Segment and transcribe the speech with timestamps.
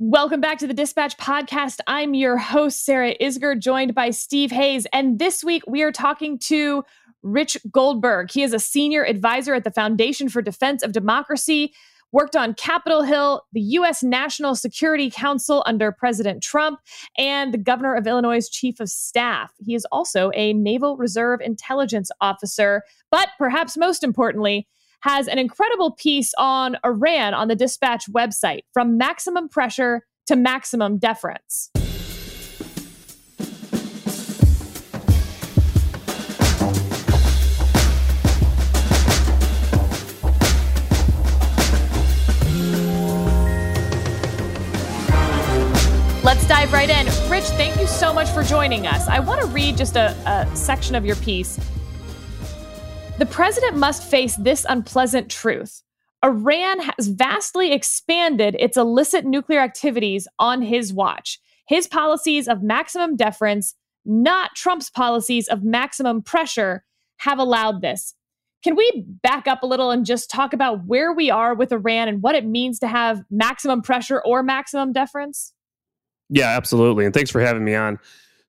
[0.00, 1.78] Welcome back to the Dispatch Podcast.
[1.86, 4.88] I'm your host, Sarah Isgur, joined by Steve Hayes.
[4.92, 6.82] And this week we are talking to
[7.22, 8.32] Rich Goldberg.
[8.32, 11.72] He is a senior advisor at the Foundation for Defense of Democracy,
[12.10, 14.02] worked on Capitol Hill, the U.S.
[14.02, 16.80] National Security Council under President Trump,
[17.16, 19.52] and the governor of Illinois' chief of staff.
[19.64, 22.82] He is also a Naval Reserve intelligence officer.
[23.12, 24.66] But perhaps most importantly,
[25.04, 30.96] has an incredible piece on Iran on the Dispatch website from maximum pressure to maximum
[30.96, 31.70] deference.
[46.24, 47.04] Let's dive right in.
[47.30, 49.06] Rich, thank you so much for joining us.
[49.06, 51.60] I want to read just a, a section of your piece
[53.18, 55.82] the president must face this unpleasant truth.
[56.24, 61.38] Iran has vastly expanded its illicit nuclear activities on his watch.
[61.68, 66.84] His policies of maximum deference, not Trump's policies of maximum pressure,
[67.18, 68.14] have allowed this.
[68.64, 72.08] Can we back up a little and just talk about where we are with Iran
[72.08, 75.52] and what it means to have maximum pressure or maximum deference?
[76.30, 77.04] Yeah, absolutely.
[77.04, 77.98] And thanks for having me on.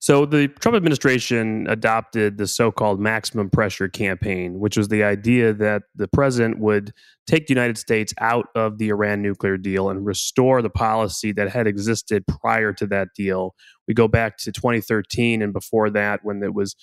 [0.06, 5.82] So the Trump administration adopted the so-called maximum pressure campaign, which was the idea that
[5.96, 6.94] the president would
[7.26, 11.50] take the United States out of the Iran nuclear deal and restore the policy that
[11.50, 13.56] had existed prior to that deal.
[13.88, 16.76] We go back to 2013 and before that when it was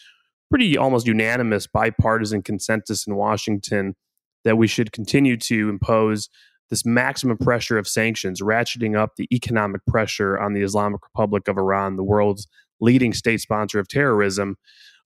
[0.50, 3.94] pretty almost unanimous bipartisan consensus in Washington
[4.42, 6.28] that we should continue to impose
[6.70, 11.56] this maximum pressure of sanctions, ratcheting up the economic pressure on the Islamic Republic of
[11.56, 12.48] Iran, the world's
[12.82, 14.56] leading state sponsor of terrorism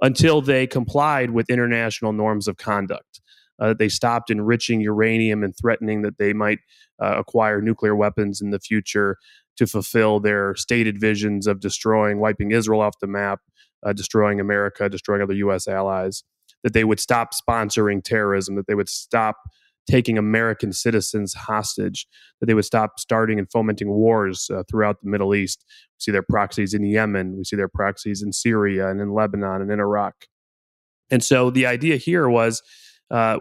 [0.01, 3.21] until they complied with international norms of conduct.
[3.59, 6.59] Uh, they stopped enriching uranium and threatening that they might
[7.03, 9.17] uh, acquire nuclear weapons in the future
[9.57, 13.41] to fulfill their stated visions of destroying, wiping Israel off the map,
[13.85, 15.67] uh, destroying America, destroying other U.S.
[15.67, 16.25] allies.
[16.63, 19.37] That they would stop sponsoring terrorism, that they would stop
[19.89, 22.07] taking American citizens hostage,
[22.41, 25.65] that they would stop starting and fomenting wars uh, throughout the Middle East.
[25.69, 29.63] We see their proxies in Yemen, we see their proxies in Syria and in Lebanon
[29.63, 30.15] and in Iraq.
[31.11, 32.63] And so the idea here was
[33.11, 33.39] uh,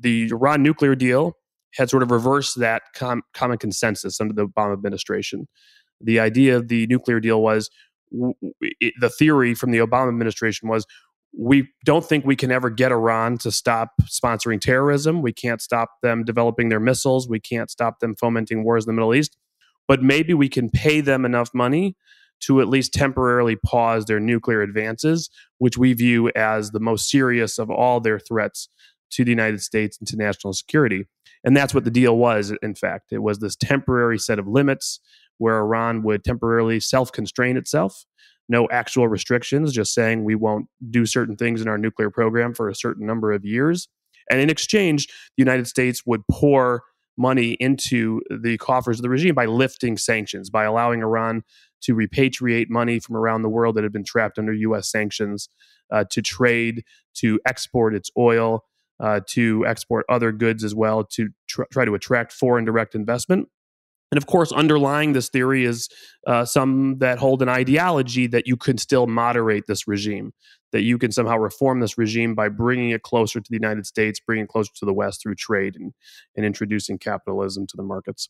[0.00, 1.36] the Iran nuclear deal
[1.74, 5.48] had sort of reversed that com- common consensus under the Obama administration.
[6.00, 7.70] The idea of the nuclear deal was
[8.12, 10.86] w- it, the theory from the Obama administration was
[11.38, 15.20] we don't think we can ever get Iran to stop sponsoring terrorism.
[15.20, 17.28] We can't stop them developing their missiles.
[17.28, 19.36] We can't stop them fomenting wars in the Middle East.
[19.86, 21.94] But maybe we can pay them enough money
[22.40, 27.58] to at least temporarily pause their nuclear advances, which we view as the most serious
[27.58, 28.68] of all their threats
[29.10, 31.04] to the United States and to national security.
[31.44, 33.12] And that's what the deal was, in fact.
[33.12, 35.00] It was this temporary set of limits
[35.38, 38.04] where Iran would temporarily self constrain itself
[38.48, 42.68] no actual restrictions, just saying we won't do certain things in our nuclear program for
[42.68, 43.88] a certain number of years.
[44.30, 46.82] And in exchange, the United States would pour
[47.16, 51.42] money into the coffers of the regime by lifting sanctions, by allowing Iran
[51.82, 54.90] to repatriate money from around the world that had been trapped under U.S.
[54.90, 55.48] sanctions,
[55.90, 56.84] uh, to trade,
[57.14, 58.64] to export its oil,
[59.00, 63.48] uh, to export other goods as well, to tr- try to attract foreign direct investment.
[64.12, 65.88] And of course, underlying this theory is
[66.26, 70.32] uh, some that hold an ideology that you can still moderate this regime,
[70.72, 74.20] that you can somehow reform this regime by bringing it closer to the United States,
[74.20, 75.92] bringing it closer to the West through trade and,
[76.36, 78.28] and introducing capitalism to the markets.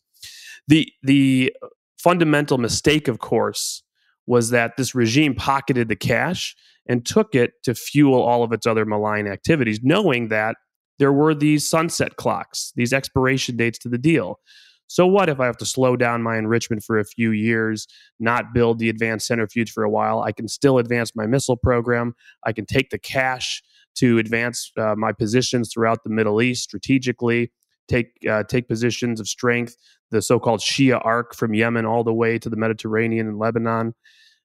[0.67, 1.55] The, the
[1.99, 3.83] fundamental mistake, of course,
[4.27, 6.57] was that this regime pocketed the cash
[6.89, 10.57] and took it to fuel all of its other malign activities, knowing that
[10.99, 14.41] there were these sunset clocks, these expiration dates to the deal.
[14.89, 17.87] So what if I have to slow down my enrichment for a few years,
[18.21, 20.23] not build the advanced centrifuge for a while?
[20.23, 22.15] I can still advance my missile program.
[22.45, 23.63] I can take the cash
[23.97, 27.53] to advance uh, my positions throughout the Middle East strategically.
[27.89, 29.77] Take uh, take positions of strength,
[30.11, 33.95] the so-called Shia arc from Yemen all the way to the Mediterranean and Lebanon.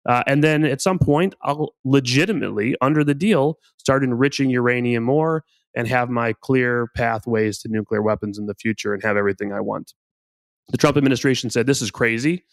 [0.07, 5.43] Uh, and then at some point, I'll legitimately, under the deal, start enriching uranium more
[5.75, 9.59] and have my clear pathways to nuclear weapons in the future and have everything I
[9.59, 9.93] want.
[10.71, 12.43] The Trump administration said this is crazy.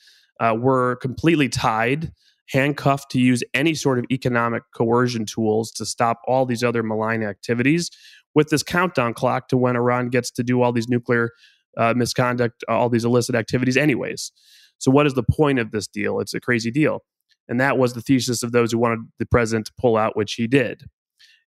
[0.40, 2.12] Uh, we're completely tied,
[2.50, 7.22] handcuffed to use any sort of economic coercion tools to stop all these other malign
[7.22, 7.90] activities
[8.34, 11.30] with this countdown clock to when Iran gets to do all these nuclear
[11.76, 14.32] uh, misconduct, all these illicit activities, anyways.
[14.78, 16.20] So, what is the point of this deal?
[16.20, 17.04] It's a crazy deal.
[17.48, 20.34] And that was the thesis of those who wanted the president to pull out, which
[20.34, 20.84] he did.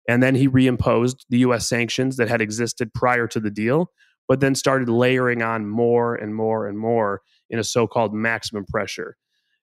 [0.07, 3.91] And then he reimposed the US sanctions that had existed prior to the deal,
[4.29, 8.63] but then started layering on more and more and more in a so called maximum
[8.63, 9.17] pressure.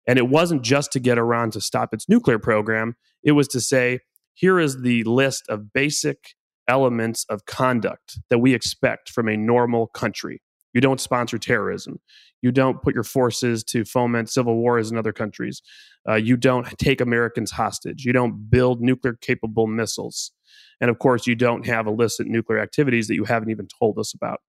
[0.07, 3.61] And it wasn't just to get Iran to stop its nuclear program, it was to
[3.61, 4.01] say,
[4.35, 6.35] here is the list of basic
[6.69, 10.43] elements of conduct that we expect from a normal country.
[10.75, 12.01] You don't sponsor terrorism.
[12.43, 15.63] You don't put your forces to foment civil wars in other countries.
[16.09, 18.05] Uh, you don't take Americans hostage.
[18.05, 20.33] You don't build nuclear capable missiles.
[20.81, 24.13] And of course, you don't have illicit nuclear activities that you haven't even told us
[24.13, 24.41] about.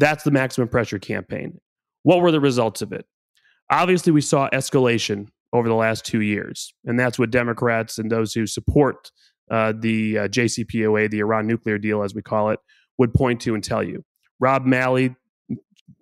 [0.00, 1.60] That's the maximum pressure campaign.
[2.02, 3.04] What were the results of it?
[3.70, 6.72] Obviously, we saw escalation over the last two years.
[6.86, 9.10] And that's what Democrats and those who support
[9.50, 12.60] uh, the uh, JCPOA, the Iran nuclear deal, as we call it,
[12.98, 14.02] would point to and tell you.
[14.38, 15.14] Rob Malley,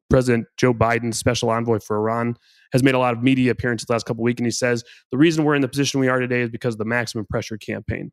[0.08, 2.36] President Joe Biden's special envoy for Iran,
[2.72, 4.84] has made a lot of media appearances the last couple of weeks, and he says
[5.10, 7.56] the reason we're in the position we are today is because of the maximum pressure
[7.56, 8.12] campaign.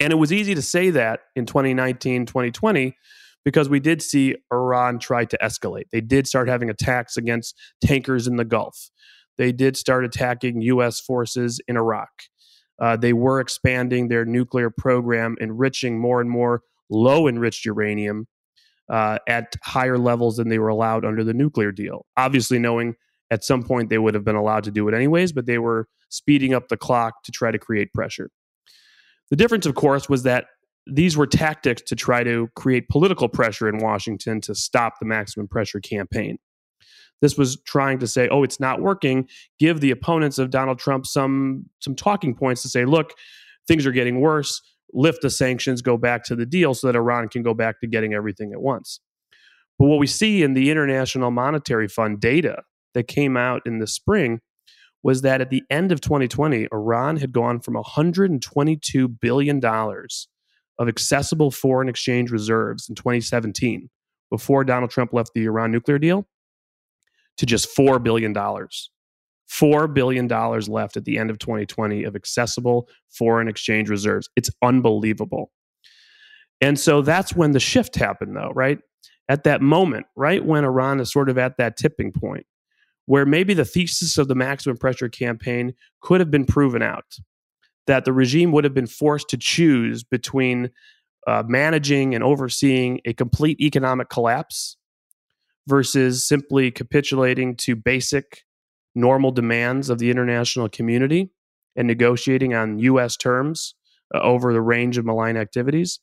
[0.00, 2.96] And it was easy to say that in 2019, 2020,
[3.44, 5.84] because we did see Iran try to escalate.
[5.90, 8.90] They did start having attacks against tankers in the Gulf.
[9.38, 11.00] They did start attacking U.S.
[11.00, 12.10] forces in Iraq.
[12.80, 18.26] Uh, they were expanding their nuclear program, enriching more and more low enriched uranium
[18.90, 22.06] uh, at higher levels than they were allowed under the nuclear deal.
[22.16, 22.94] Obviously, knowing
[23.30, 25.88] at some point they would have been allowed to do it anyways, but they were
[26.10, 28.30] speeding up the clock to try to create pressure.
[29.30, 30.44] The difference, of course, was that
[30.86, 35.48] these were tactics to try to create political pressure in Washington to stop the maximum
[35.48, 36.38] pressure campaign.
[37.20, 39.28] This was trying to say, "Oh, it's not working."
[39.60, 43.12] Give the opponents of Donald Trump some some talking points to say, "Look,
[43.68, 44.60] things are getting worse.
[44.92, 47.86] Lift the sanctions, go back to the deal, so that Iran can go back to
[47.86, 49.00] getting everything at once."
[49.78, 52.62] But what we see in the International Monetary Fund data
[52.94, 54.40] that came out in the spring
[55.02, 59.60] was that at the end of 2020, Iran had gone from $122 billion
[60.82, 63.88] of accessible foreign exchange reserves in 2017,
[64.30, 66.26] before Donald Trump left the Iran nuclear deal,
[67.38, 68.34] to just $4 billion.
[68.34, 74.28] $4 billion left at the end of 2020 of accessible foreign exchange reserves.
[74.36, 75.50] It's unbelievable.
[76.60, 78.78] And so that's when the shift happened, though, right?
[79.28, 82.46] At that moment, right when Iran is sort of at that tipping point,
[83.06, 87.04] where maybe the thesis of the maximum pressure campaign could have been proven out
[87.86, 90.70] that the regime would have been forced to choose between
[91.26, 94.76] uh, managing and overseeing a complete economic collapse
[95.66, 98.44] versus simply capitulating to basic
[98.94, 101.30] normal demands of the international community
[101.76, 103.16] and negotiating on U.S.
[103.16, 103.74] terms
[104.14, 106.00] uh, over the range of malign activities?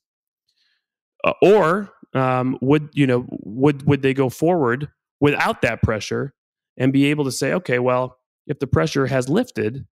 [1.24, 4.88] Uh, or um, would you know would would they go forward
[5.20, 6.34] without that pressure
[6.78, 8.18] and be able to say, okay, well,
[8.48, 9.86] if the pressure has lifted,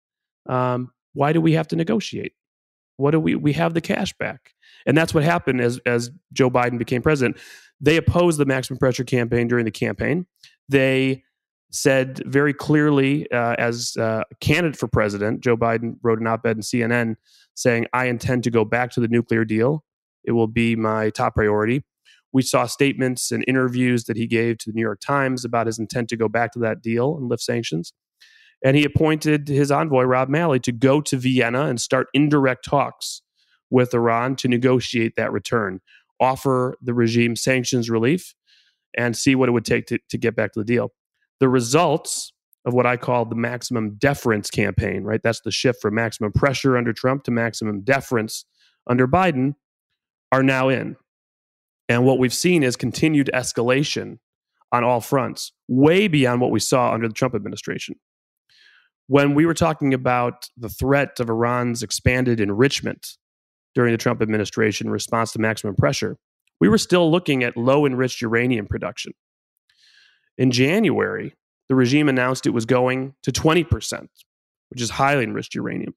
[0.48, 2.34] um, why do we have to negotiate?
[2.98, 4.52] What do we we have the cash back?
[4.86, 7.38] And that's what happened as as Joe Biden became president.
[7.80, 10.26] They opposed the maximum pressure campaign during the campaign.
[10.68, 11.24] They
[11.70, 16.62] said very clearly, uh, as uh, candidate for president, Joe Biden wrote an op-ed in
[16.62, 17.16] CNN
[17.54, 19.84] saying, "I intend to go back to the nuclear deal.
[20.24, 21.82] It will be my top priority."
[22.32, 25.78] We saw statements and interviews that he gave to the New York Times about his
[25.78, 27.94] intent to go back to that deal and lift sanctions.
[28.64, 33.22] And he appointed his envoy, Rob Malley, to go to Vienna and start indirect talks
[33.70, 35.80] with Iran to negotiate that return,
[36.20, 38.34] offer the regime sanctions relief,
[38.96, 40.92] and see what it would take to, to get back to the deal.
[41.40, 42.32] The results
[42.64, 45.22] of what I call the maximum deference campaign, right?
[45.22, 48.44] That's the shift from maximum pressure under Trump to maximum deference
[48.88, 49.54] under Biden,
[50.32, 50.96] are now in.
[51.88, 54.18] And what we've seen is continued escalation
[54.72, 57.96] on all fronts, way beyond what we saw under the Trump administration.
[59.08, 63.16] When we were talking about the threat of Iran's expanded enrichment
[63.74, 66.16] during the Trump administration in response to maximum pressure,
[66.60, 69.12] we were still looking at low enriched uranium production.
[70.38, 71.34] In January,
[71.68, 74.08] the regime announced it was going to 20%,
[74.70, 75.94] which is highly enriched uranium,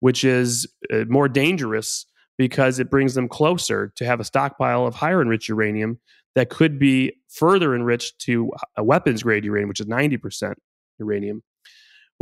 [0.00, 2.06] which is uh, more dangerous
[2.38, 6.00] because it brings them closer to have a stockpile of higher enriched uranium
[6.34, 10.54] that could be further enriched to a weapons grade uranium, which is 90%
[10.98, 11.42] uranium,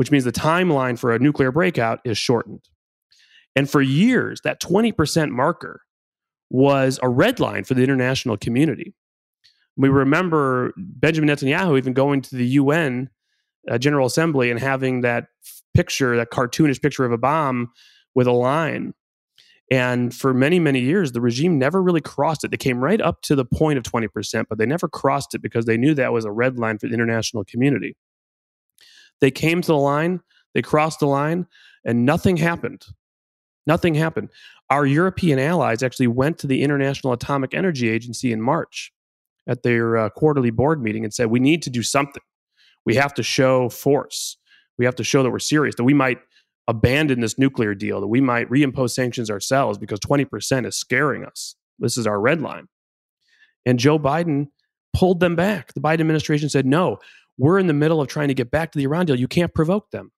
[0.00, 2.70] which means the timeline for a nuclear breakout is shortened.
[3.54, 5.82] And for years, that 20% marker
[6.48, 8.94] was a red line for the international community.
[9.76, 13.10] We remember Benjamin Netanyahu even going to the UN
[13.70, 15.26] uh, General Assembly and having that
[15.74, 17.70] picture, that cartoonish picture of a bomb
[18.14, 18.94] with a line
[19.70, 22.50] and for many, many years, the regime never really crossed it.
[22.50, 25.66] They came right up to the point of 20%, but they never crossed it because
[25.66, 27.96] they knew that was a red line for the international community.
[29.20, 30.20] They came to the line,
[30.54, 31.46] they crossed the line,
[31.84, 32.86] and nothing happened.
[33.66, 34.30] Nothing happened.
[34.70, 38.92] Our European allies actually went to the International Atomic Energy Agency in March
[39.46, 42.22] at their uh, quarterly board meeting and said, we need to do something.
[42.86, 44.36] We have to show force.
[44.78, 46.18] We have to show that we're serious, that we might
[46.68, 51.56] abandon this nuclear deal, that we might reimpose sanctions ourselves because 20% is scaring us.
[51.78, 52.68] This is our red line.
[53.66, 54.48] And Joe Biden
[54.94, 55.74] pulled them back.
[55.74, 56.98] The Biden administration said, no,
[57.40, 59.18] we're in the middle of trying to get back to the Iran deal.
[59.18, 60.12] You can't provoke them.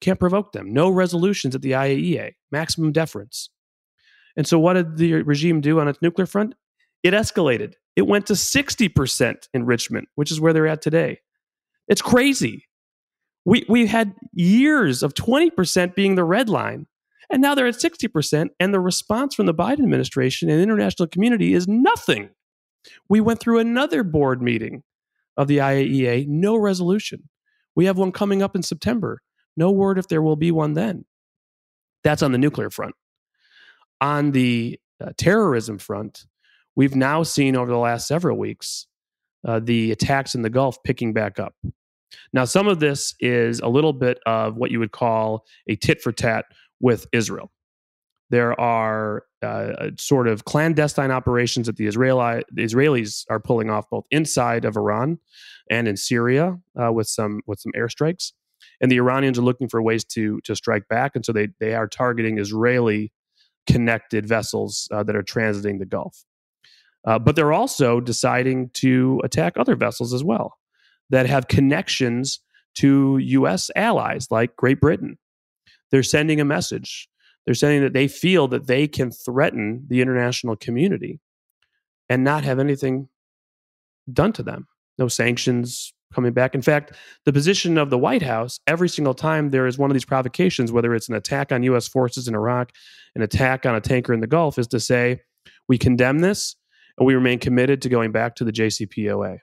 [0.00, 0.72] Can't provoke them.
[0.72, 3.50] No resolutions at the IAEA, maximum deference.
[4.38, 6.54] And so, what did the regime do on its nuclear front?
[7.02, 7.74] It escalated.
[7.94, 11.20] It went to 60% enrichment, which is where they're at today.
[11.88, 12.66] It's crazy.
[13.44, 16.86] We, we had years of 20% being the red line,
[17.28, 18.48] and now they're at 60%.
[18.58, 22.30] And the response from the Biden administration and international community is nothing.
[23.10, 24.84] We went through another board meeting
[25.36, 27.28] of the IAEA, no resolution.
[27.74, 29.22] We have one coming up in September.
[29.56, 31.04] No word if there will be one then.
[32.04, 32.94] That's on the nuclear front.
[34.00, 36.26] On the uh, terrorism front,
[36.74, 38.86] we've now seen over the last several weeks
[39.46, 41.54] uh, the attacks in the Gulf picking back up.
[42.32, 46.02] Now, some of this is a little bit of what you would call a tit
[46.02, 46.46] for tat
[46.80, 47.50] with Israel.
[48.32, 53.90] There are uh, sort of clandestine operations that the, Israeli, the Israelis are pulling off
[53.90, 55.18] both inside of Iran
[55.70, 58.32] and in Syria uh, with some with some airstrikes,
[58.80, 61.74] and the Iranians are looking for ways to to strike back, and so they they
[61.74, 63.12] are targeting Israeli
[63.66, 66.24] connected vessels uh, that are transiting the Gulf.
[67.04, 70.56] Uh, but they're also deciding to attack other vessels as well
[71.10, 72.40] that have connections
[72.76, 73.70] to U.S.
[73.76, 75.18] allies like Great Britain.
[75.90, 77.10] They're sending a message
[77.44, 81.20] they're saying that they feel that they can threaten the international community
[82.08, 83.08] and not have anything
[84.12, 84.66] done to them.
[84.98, 86.54] No sanctions coming back.
[86.54, 86.92] In fact,
[87.24, 90.70] the position of the White House every single time there is one of these provocations,
[90.70, 91.88] whether it's an attack on U.S.
[91.88, 92.70] forces in Iraq,
[93.14, 95.20] an attack on a tanker in the Gulf, is to say,
[95.68, 96.56] we condemn this
[96.98, 99.38] and we remain committed to going back to the JCPOA,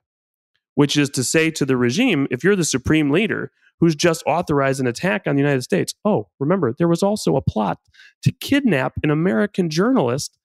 [0.80, 4.80] which is to say to the regime, if you're the supreme leader, who's just authorized
[4.80, 5.94] an attack on the United States.
[6.06, 7.80] Oh, remember, there was also a plot
[8.24, 10.38] to kidnap an American journalist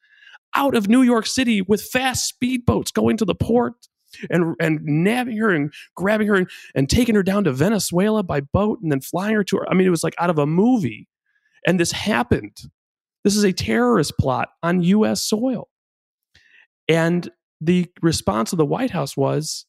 [0.56, 3.74] out of New York City with fast speedboats going to the port
[4.28, 8.40] and and nabbing her and grabbing her and, and taking her down to Venezuela by
[8.40, 9.70] boat and then flying her to her.
[9.70, 11.06] I mean, it was like out of a movie.
[11.64, 12.56] And this happened.
[13.22, 15.68] This is a terrorist plot on US soil.
[16.88, 19.66] And the response of the White House was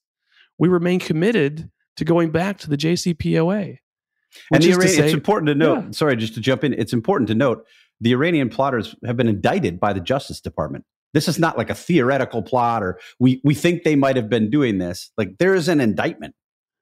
[0.58, 3.78] we remain committed to going back to the JCPOA.
[4.52, 5.92] And the say, it's important to note, yeah.
[5.92, 7.66] sorry, just to jump in, it's important to note
[8.02, 10.84] the Iranian plotters have been indicted by the Justice Department.
[11.14, 14.50] This is not like a theoretical plot or we, we think they might have been
[14.50, 15.12] doing this.
[15.18, 16.36] Like there is an indictment.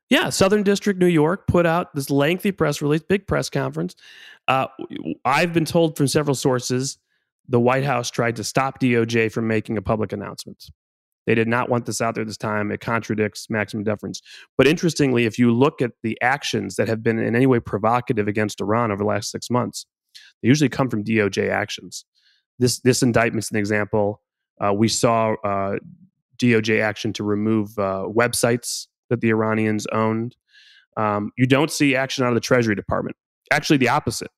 [0.09, 3.95] Yeah, Southern District, New York put out this lengthy press release, big press conference.
[4.47, 4.67] Uh,
[5.23, 6.97] I've been told from several sources
[7.47, 10.69] the White House tried to stop DOJ from making a public announcement.
[11.25, 12.71] They did not want this out there this time.
[12.71, 14.21] It contradicts maximum deference.
[14.57, 18.27] But interestingly, if you look at the actions that have been in any way provocative
[18.27, 19.85] against Iran over the last six months,
[20.41, 22.05] they usually come from DOJ actions.
[22.59, 24.21] This this indictment's an example.
[24.63, 25.77] Uh, we saw uh,
[26.37, 30.35] DOJ action to remove uh, websites that the Iranians owned.
[30.97, 33.15] Um, you don't see action out of the Treasury Department.
[33.51, 34.29] Actually, the opposite.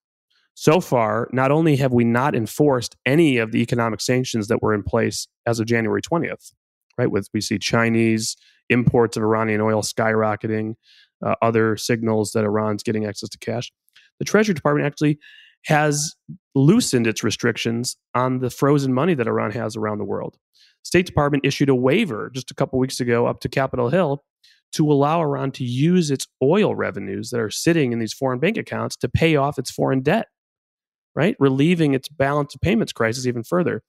[0.54, 4.74] So far, not only have we not enforced any of the economic sanctions that were
[4.74, 6.54] in place as of January 20th,
[6.98, 7.10] right?
[7.10, 8.36] With we see Chinese
[8.70, 10.76] imports of Iranian oil skyrocketing,
[11.26, 13.72] uh, other signals that Iran's getting access to cash.
[14.20, 15.20] The Treasury Department actually
[15.66, 16.16] has
[16.54, 20.38] loosened its restrictions on the frozen money that Iran has around the world.
[20.84, 24.24] State Department issued a waiver just a couple weeks ago up to Capitol Hill
[24.74, 28.58] to allow Iran to use its oil revenues that are sitting in these foreign bank
[28.58, 30.28] accounts to pay off its foreign debt,
[31.16, 31.36] right?
[31.40, 33.82] Relieving its balance of payments crisis even further.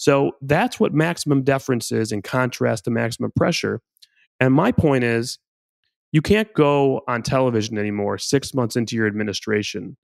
[0.00, 3.82] So that's what maximum deference is in contrast to maximum pressure.
[4.40, 5.38] And my point is,
[6.10, 9.98] you can't go on television anymore six months into your administration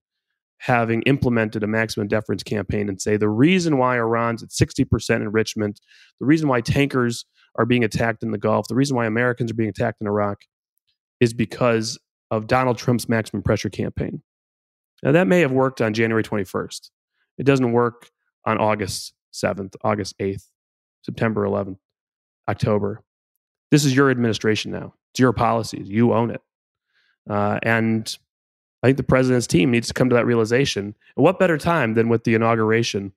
[0.59, 5.81] having implemented a maximum deference campaign and say the reason why Iran's at 60% enrichment,
[6.19, 7.25] the reason why tankers
[7.55, 10.41] are being attacked in the Gulf, the reason why Americans are being attacked in Iraq
[11.19, 11.97] is because
[12.29, 14.21] of Donald Trump's maximum pressure campaign.
[15.01, 16.91] Now, that may have worked on January 21st.
[17.39, 18.11] It doesn't work
[18.45, 19.13] on August
[19.43, 20.45] 7th, August 8th,
[21.03, 21.77] September 11th,
[22.47, 23.03] October.
[23.71, 24.93] This is your administration now.
[25.11, 25.87] It's your policies.
[25.89, 26.41] You own it.
[27.29, 28.17] Uh, and
[28.83, 30.95] I think the president's team needs to come to that realization.
[31.15, 33.13] And what better time than with the inauguration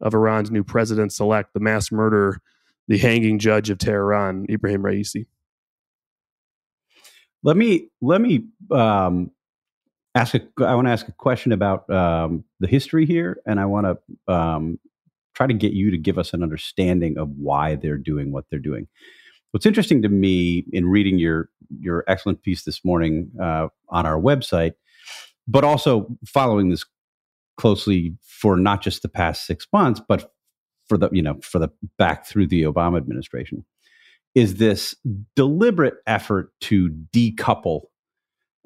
[0.00, 2.40] of Iran's new president select, the mass murderer,
[2.86, 5.26] the hanging judge of Tehran, Ibrahim Raisi?
[7.42, 9.30] Let me let me um,
[10.14, 10.40] ask a.
[10.58, 14.32] I want to ask a question about um, the history here, and I want to
[14.32, 14.78] um,
[15.38, 18.58] try to get you to give us an understanding of why they're doing what they're
[18.58, 18.88] doing.
[19.52, 21.48] What's interesting to me in reading your
[21.80, 24.72] your excellent piece this morning uh, on our website,
[25.46, 26.84] but also following this
[27.56, 30.32] closely for not just the past six months, but
[30.88, 31.68] for the you know for the
[31.98, 33.64] back through the Obama administration,
[34.34, 34.96] is this
[35.36, 37.82] deliberate effort to decouple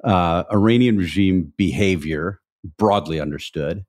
[0.05, 2.41] uh, Iranian regime behavior,
[2.79, 3.85] broadly understood,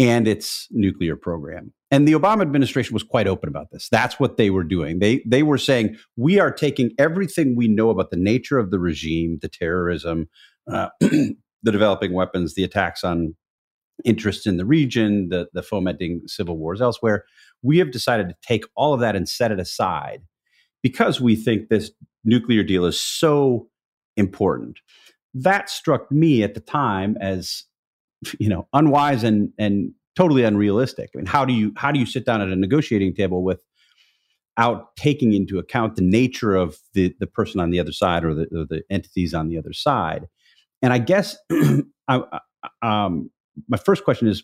[0.00, 1.72] and its nuclear program.
[1.90, 3.88] And the Obama administration was quite open about this.
[3.90, 4.98] That's what they were doing.
[4.98, 8.78] They they were saying we are taking everything we know about the nature of the
[8.78, 10.28] regime, the terrorism,
[10.72, 13.34] uh, the developing weapons, the attacks on
[14.04, 17.24] interests in the region, the, the fomenting civil wars elsewhere.
[17.62, 20.22] We have decided to take all of that and set it aside
[20.82, 21.90] because we think this
[22.24, 23.68] nuclear deal is so
[24.16, 24.78] important.
[25.34, 27.64] That struck me at the time as,
[28.38, 31.10] you know, unwise and and totally unrealistic.
[31.14, 34.96] I mean, how do you how do you sit down at a negotiating table without
[34.96, 38.42] taking into account the nature of the the person on the other side or the,
[38.54, 40.26] or the entities on the other side?
[40.82, 41.36] And I guess
[42.08, 42.22] I,
[42.82, 43.30] um,
[43.68, 44.42] my first question is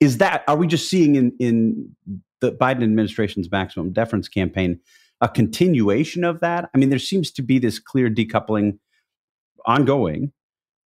[0.00, 1.94] is that are we just seeing in in
[2.40, 4.80] the Biden administration's maximum deference campaign
[5.20, 6.70] a continuation of that?
[6.74, 8.78] I mean, there seems to be this clear decoupling
[9.66, 10.32] ongoing.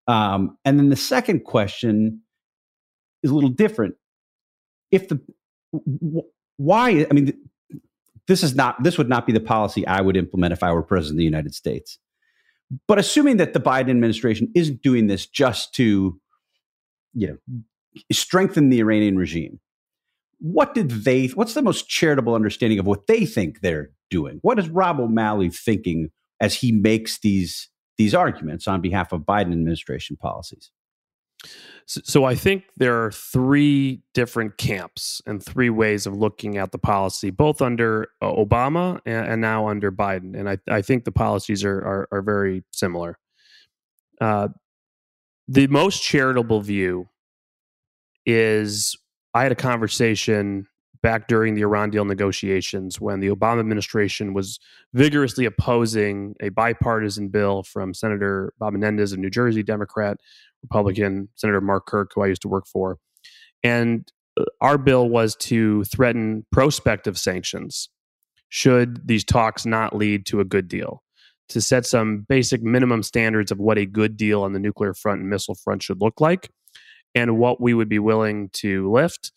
[0.06, 2.22] Um, and then the second question
[3.22, 3.94] is a little different.
[4.90, 5.20] If the
[6.56, 7.32] why, I mean,
[8.28, 10.82] this is not this would not be the policy I would implement if I were
[10.82, 11.98] president of the United States.
[12.88, 16.20] But assuming that the Biden administration isn't doing this just to
[17.14, 17.62] you know,
[18.10, 19.60] strengthen the Iranian regime.
[20.38, 21.26] What did they?
[21.28, 24.38] What's the most charitable understanding of what they think they're doing?
[24.42, 27.68] What is Rob O'Malley thinking as he makes these
[28.02, 30.70] these arguments on behalf of Biden administration policies?
[31.86, 36.78] So, I think there are three different camps and three ways of looking at the
[36.78, 40.38] policy, both under uh, Obama and, and, now under Biden.
[40.38, 43.18] And I, I think the policies are, are, are very similar.
[44.20, 44.48] Uh,
[45.48, 47.08] the most charitable view
[48.24, 48.96] is
[49.34, 50.68] I had a conversation
[51.02, 54.60] back during the Iran deal negotiations when the Obama administration was
[54.92, 60.18] vigorously opposing a bipartisan bill from Senator Bob Menendez of New Jersey, Democrat,
[60.62, 62.98] Republican, Senator Mark Kirk, who I used to work for.
[63.64, 67.88] And uh, our bill was to threaten prospective sanctions
[68.48, 71.02] should these talks not lead to a good deal
[71.48, 75.20] to set some basic minimum standards of what a good deal on the nuclear front
[75.20, 76.50] and missile front should look like
[77.14, 79.32] and what we would be willing to lift.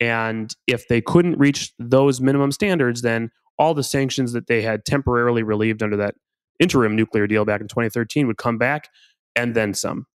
[0.00, 4.84] And if they couldn't reach those minimum standards, then all the sanctions that they had
[4.84, 6.14] temporarily relieved under that
[6.60, 8.88] interim nuclear deal back in 2013 would come back
[9.34, 10.06] and then some.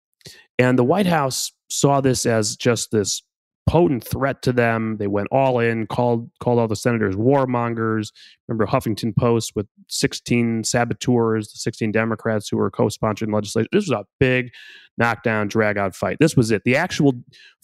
[0.57, 3.21] And the White House saw this as just this
[3.65, 4.97] potent threat to them.
[4.97, 8.11] They went all in, called called all the senators warmongers.
[8.47, 13.69] Remember Huffington Post with 16 saboteurs, the 16 Democrats who were co-sponsoring legislation.
[13.71, 14.51] This was a big
[14.97, 16.17] knockdown, drag out fight.
[16.19, 16.63] This was it.
[16.65, 17.13] The actual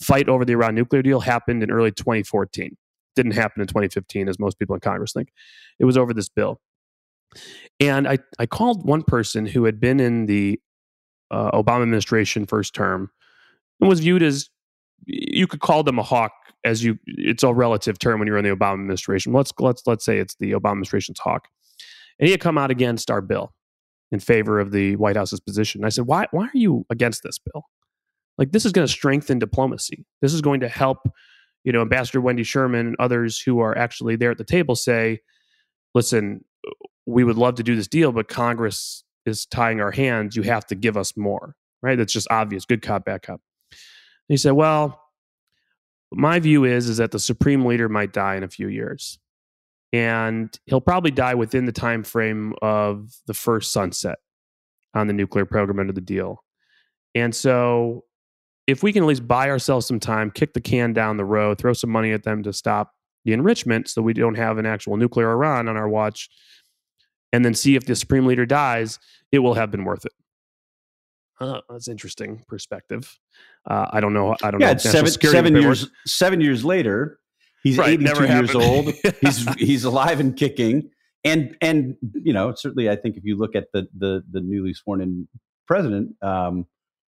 [0.02, 2.76] fight over the Iran nuclear deal happened in early 2014.
[3.16, 5.30] Didn't happen in 2015, as most people in Congress think.
[5.80, 6.60] It was over this bill.
[7.80, 10.60] And I, I called one person who had been in the
[11.32, 13.12] uh, Obama administration first term
[13.80, 14.50] and was viewed as
[15.06, 16.32] you could call them a hawk
[16.64, 19.34] as you it's a relative term when you're in the Obama administration.
[19.34, 21.48] Let's let's let's say it's the Obama administration's hawk.
[22.20, 23.54] And he had come out against our bill
[24.12, 25.82] in favor of the White House's position.
[25.82, 27.64] And I said, "Why why are you against this bill?
[28.38, 30.06] Like this is going to strengthen diplomacy.
[30.22, 31.00] This is going to help,
[31.64, 35.20] you know, Ambassador Wendy Sherman and others who are actually there at the table say,
[35.96, 36.44] "Listen,
[37.06, 40.36] we would love to do this deal, but Congress is tying our hands.
[40.36, 41.98] You have to give us more." Right?
[41.98, 42.66] That's just obvious.
[42.66, 43.40] Good cop, bad cop
[44.30, 45.02] he said, "Well,
[46.12, 49.20] my view is is that the supreme leader might die in a few years,
[49.92, 54.20] and he'll probably die within the time frame of the first sunset
[54.94, 56.44] on the nuclear program under the deal.
[57.15, 58.06] And so,
[58.68, 61.58] if we can at least buy ourselves some time, kick the can down the road,
[61.58, 62.94] throw some money at them to stop
[63.26, 66.30] the enrichment, so we don't have an actual nuclear Iran on our watch."
[67.32, 68.98] And then see if the supreme leader dies,
[69.32, 70.13] it will have been worth it.
[71.41, 73.17] Oh, that's interesting perspective.
[73.69, 74.36] Uh, I don't know.
[74.43, 74.80] I don't yeah, know.
[74.80, 75.89] Seven, seven years.
[76.06, 77.19] Seven years later,
[77.63, 78.93] he's right, 82 years old.
[79.21, 80.89] he's he's alive and kicking.
[81.23, 84.73] And and you know certainly, I think if you look at the the the newly
[84.73, 85.28] sworn in
[85.67, 86.65] president, um,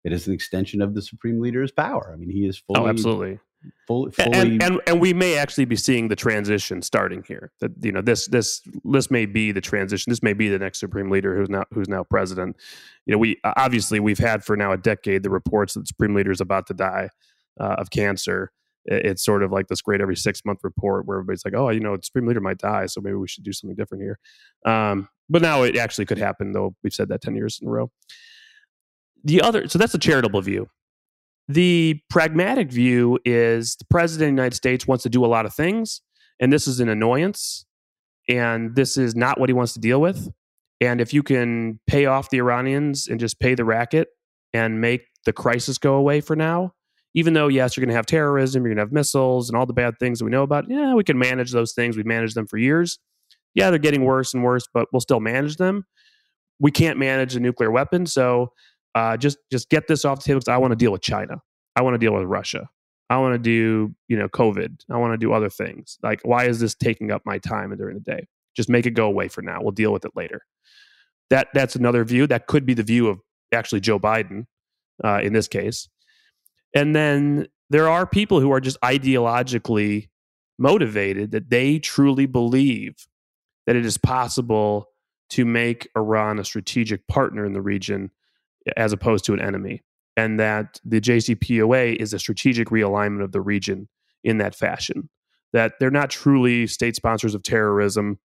[0.04, 2.12] it is an extension of the supreme leader's power.
[2.14, 2.80] I mean, he is fully.
[2.80, 3.40] Oh, absolutely.
[3.88, 7.52] Fully, fully and, and and we may actually be seeing the transition starting here.
[7.62, 10.12] That you know this this this may be the transition.
[10.12, 12.58] This may be the next supreme leader who's now who's now president.
[13.06, 16.16] You know, we obviously we've had for now a decade the reports that the supreme
[16.16, 17.10] leader is about to die
[17.60, 18.52] uh, of cancer,
[18.86, 21.80] it's sort of like this great every six month report where everybody's like, oh, you
[21.80, 24.20] know, the supreme leader might die, so maybe we should do something different here.
[24.66, 27.72] Um, but now it actually could happen, though we've said that 10 years in a
[27.72, 27.92] row.
[29.24, 30.70] The other, so that's a charitable view.
[31.48, 35.46] The pragmatic view is the president of the United States wants to do a lot
[35.46, 36.02] of things,
[36.40, 37.66] and this is an annoyance,
[38.28, 40.30] and this is not what he wants to deal with.
[40.82, 44.08] And if you can pay off the Iranians and just pay the racket
[44.54, 46.74] and make the crisis go away for now,
[47.14, 49.66] even though, yes, you're going to have terrorism, you're going to have missiles and all
[49.66, 51.96] the bad things that we know about, yeah, we can manage those things.
[51.96, 53.00] We've managed them for years.
[53.54, 55.86] Yeah, they're getting worse and worse, but we'll still manage them.
[56.60, 58.06] We can't manage a nuclear weapon.
[58.06, 58.52] So
[58.96, 61.42] uh, just, just get this off the table because I want to deal with China.
[61.76, 62.70] I want to deal with Russia.
[63.10, 64.80] I want to do, you know, COVID.
[64.90, 66.00] I want to do other things.
[66.02, 68.28] Like, why is this taking up my time during the day?
[68.56, 69.62] Just make it go away for now.
[69.62, 70.42] We'll deal with it later.
[71.30, 72.26] That that's another view.
[72.28, 73.20] That could be the view of
[73.52, 74.46] actually Joe Biden
[75.04, 75.88] uh, in this case.
[76.74, 80.10] And then there are people who are just ideologically
[80.58, 82.96] motivated that they truly believe
[83.68, 84.88] that it is possible
[85.32, 88.12] to make Iran a strategic partner in the region
[88.78, 89.82] as opposed to an enemy.
[90.18, 93.90] And that the JCPOA is a strategic realignment of the region
[94.24, 95.10] in that fashion.
[95.54, 98.20] That they're not truly state sponsors of terrorism.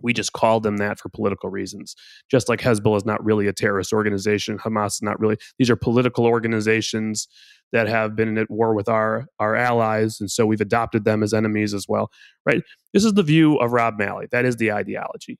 [0.00, 1.96] We just called them that for political reasons.
[2.30, 5.36] Just like Hezbollah is not really a terrorist organization, Hamas is not really.
[5.58, 7.26] These are political organizations
[7.72, 11.34] that have been at war with our our allies, and so we've adopted them as
[11.34, 12.10] enemies as well.
[12.46, 12.62] Right?
[12.92, 14.26] This is the view of Rob Malley.
[14.30, 15.38] That is the ideology,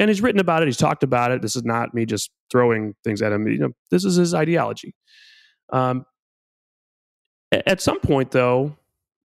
[0.00, 0.66] and he's written about it.
[0.66, 1.42] He's talked about it.
[1.42, 3.46] This is not me just throwing things at him.
[3.46, 4.94] You know, this is his ideology.
[5.72, 6.06] Um,
[7.52, 8.76] at some point, though,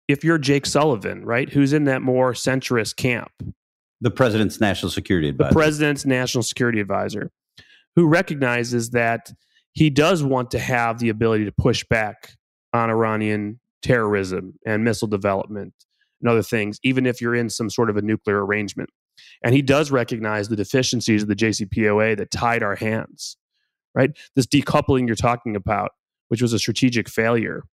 [0.08, 3.30] if you're Jake Sullivan, right, who's in that more centrist camp,
[4.02, 5.48] the president's national security advisor.
[5.48, 7.30] The president's national security advisor,
[7.96, 9.32] who recognizes that
[9.72, 12.32] he does want to have the ability to push back
[12.74, 15.72] on Iranian terrorism and missile development
[16.20, 18.90] and other things, even if you're in some sort of a nuclear arrangement.
[19.42, 23.36] And he does recognize the deficiencies of the JCPOA that tied our hands,
[23.94, 24.10] right?
[24.34, 25.92] This decoupling you're talking about,
[26.28, 27.64] which was a strategic failure,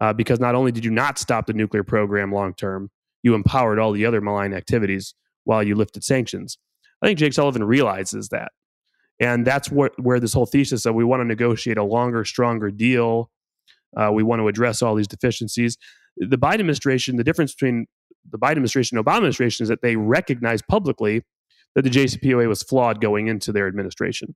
[0.00, 2.90] uh, because not only did you not stop the nuclear program long term,
[3.22, 6.58] you empowered all the other malign activities while you lifted sanctions.
[7.02, 8.52] I think Jake Sullivan realizes that.
[9.18, 12.70] And that's what, where this whole thesis that we want to negotiate a longer, stronger
[12.70, 13.30] deal.
[13.96, 15.78] Uh, we want to address all these deficiencies.
[16.18, 17.86] The Biden administration, the difference between
[18.30, 21.22] the Biden administration and Obama administration is that they recognize publicly
[21.74, 24.34] that the JCPOA was flawed going into their administration.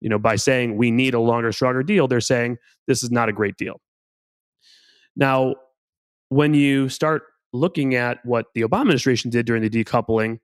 [0.00, 3.28] You know, by saying we need a longer, stronger deal, they're saying this is not
[3.28, 3.80] a great deal.
[5.16, 5.54] Now,
[6.28, 10.40] when you start looking at what the Obama administration did during the decoupling,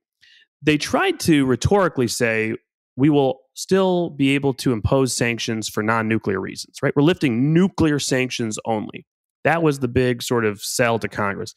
[0.63, 2.55] they tried to rhetorically say,
[2.97, 6.95] we will still be able to impose sanctions for non nuclear reasons, right?
[6.95, 9.07] We're lifting nuclear sanctions only.
[9.45, 11.55] That was the big sort of sell to Congress.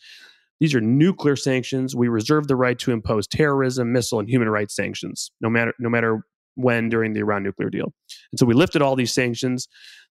[0.59, 1.95] These are nuclear sanctions.
[1.95, 5.89] We reserve the right to impose terrorism, missile, and human rights sanctions, no matter no
[5.89, 7.93] matter when during the Iran nuclear deal.
[8.31, 9.67] And so we lifted all these sanctions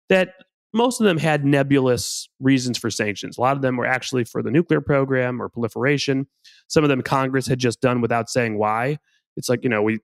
[0.09, 0.31] that
[0.74, 3.37] most of them had nebulous reasons for sanctions.
[3.37, 6.26] A lot of them were actually for the nuclear program or proliferation.
[6.68, 8.98] Some of them Congress had just done without saying why.
[9.37, 10.00] It's like, you know, we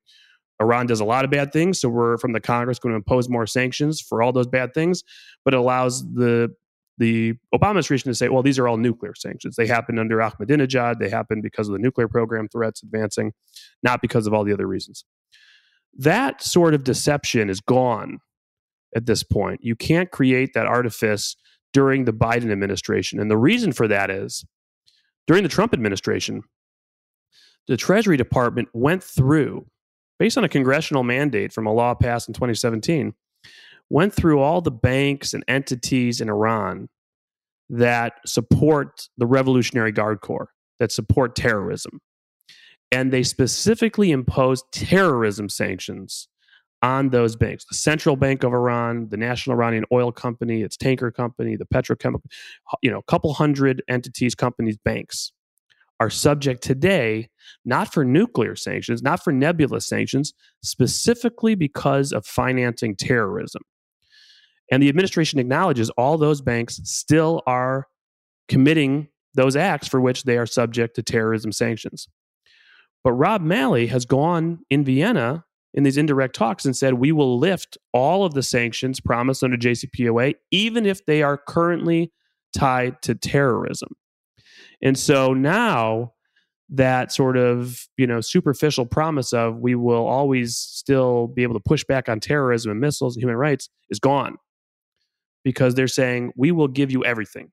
[0.60, 3.28] Iran does a lot of bad things, so we're from the Congress going to impose
[3.28, 5.04] more sanctions for all those bad things,
[5.44, 6.52] but it allows the
[6.98, 9.56] the Obama administration to say, well, these are all nuclear sanctions.
[9.56, 10.98] They happened under Ahmadinejad.
[10.98, 13.32] They happened because of the nuclear program threats advancing,
[13.82, 15.04] not because of all the other reasons.
[15.96, 18.18] That sort of deception is gone
[18.94, 19.60] at this point.
[19.62, 21.36] You can't create that artifice
[21.72, 23.20] during the Biden administration.
[23.20, 24.44] And the reason for that is
[25.26, 26.42] during the Trump administration,
[27.68, 29.66] the Treasury Department went through,
[30.18, 33.12] based on a congressional mandate from a law passed in 2017,
[33.90, 36.88] went through all the banks and entities in Iran
[37.70, 42.00] that support the Revolutionary Guard Corps, that support terrorism.
[42.90, 46.28] And they specifically imposed terrorism sanctions
[46.80, 51.10] on those banks the Central Bank of Iran, the National Iranian Oil Company, its tanker
[51.10, 52.22] company, the petrochemical,
[52.82, 55.32] you know, a couple hundred entities, companies, banks
[56.00, 57.28] are subject today
[57.64, 63.62] not for nuclear sanctions, not for nebulous sanctions, specifically because of financing terrorism.
[64.70, 67.86] And the administration acknowledges all those banks still are
[68.48, 72.08] committing those acts for which they are subject to terrorism sanctions.
[73.04, 77.38] But Rob Malley has gone in Vienna in these indirect talks and said, we will
[77.38, 82.12] lift all of the sanctions promised under JCPOA, even if they are currently
[82.56, 83.90] tied to terrorism.
[84.82, 86.14] And so now
[86.70, 91.60] that sort of, you know, superficial promise of we will always still be able to
[91.60, 94.36] push back on terrorism and missiles and human rights is gone
[95.44, 97.50] because they're saying we will give you everything.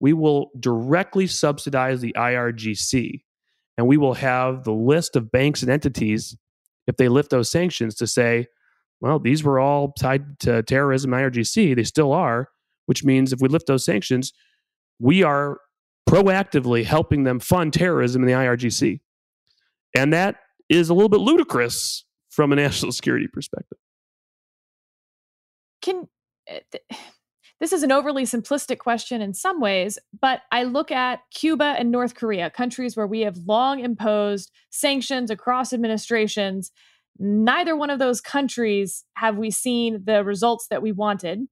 [0.00, 3.22] we will directly subsidize the IRGC
[3.78, 6.36] and we will have the list of banks and entities,
[6.88, 8.46] if they lift those sanctions, to say,
[9.00, 11.76] well, these were all tied to terrorism, IRGC.
[11.76, 12.48] They still are,
[12.86, 14.32] which means if we lift those sanctions,
[14.98, 15.58] we are
[16.08, 19.00] proactively helping them fund terrorism in the IRGC.
[19.96, 20.36] And that
[20.68, 23.78] is a little bit ludicrous from a national security perspective.
[25.82, 26.08] Can
[26.48, 26.58] eh,
[27.60, 31.90] this is an overly simplistic question in some ways, but I look at Cuba and
[31.90, 36.70] North Korea, countries where we have long imposed sanctions across administrations.
[37.18, 41.46] Neither one of those countries have we seen the results that we wanted.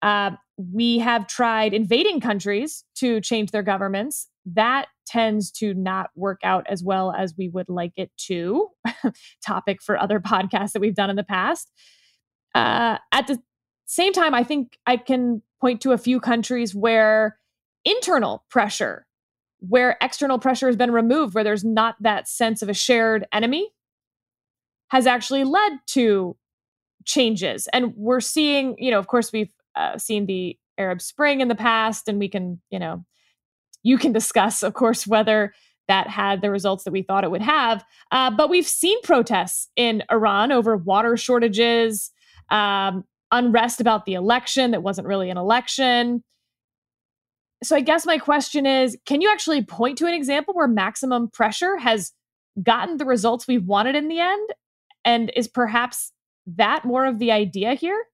[0.00, 4.28] Uh, we have tried invading countries to change their governments.
[4.44, 8.68] That tends to not work out as well as we would like it to.
[9.44, 11.72] Topic for other podcasts that we've done in the past.
[12.54, 13.38] Uh, at the
[13.86, 17.38] same time, I think I can point to a few countries where
[17.84, 19.06] internal pressure,
[19.60, 23.70] where external pressure has been removed, where there's not that sense of a shared enemy,
[24.88, 26.36] has actually led to
[27.04, 27.68] changes.
[27.72, 31.54] And we're seeing, you know, of course, we've uh, seen the Arab Spring in the
[31.54, 33.04] past, and we can, you know,
[33.82, 35.54] you can discuss, of course, whether
[35.88, 37.84] that had the results that we thought it would have.
[38.10, 42.10] Uh, but we've seen protests in Iran over water shortages,
[42.50, 46.22] um, unrest about the election that wasn't really an election.
[47.62, 51.28] So I guess my question is can you actually point to an example where maximum
[51.30, 52.12] pressure has
[52.62, 54.50] gotten the results we've wanted in the end?
[55.04, 56.12] And is perhaps
[56.46, 58.06] that more of the idea here?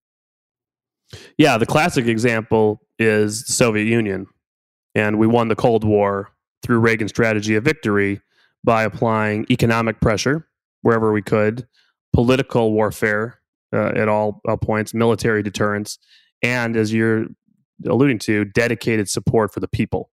[1.37, 4.27] Yeah, the classic example is the Soviet Union.
[4.94, 6.31] And we won the Cold War
[6.62, 8.20] through Reagan's strategy of victory
[8.64, 10.48] by applying economic pressure
[10.83, 11.66] wherever we could,
[12.12, 13.41] political warfare
[13.72, 15.98] uh, at all, all points, military deterrence,
[16.42, 17.26] and as you're
[17.87, 20.11] alluding to, dedicated support for the people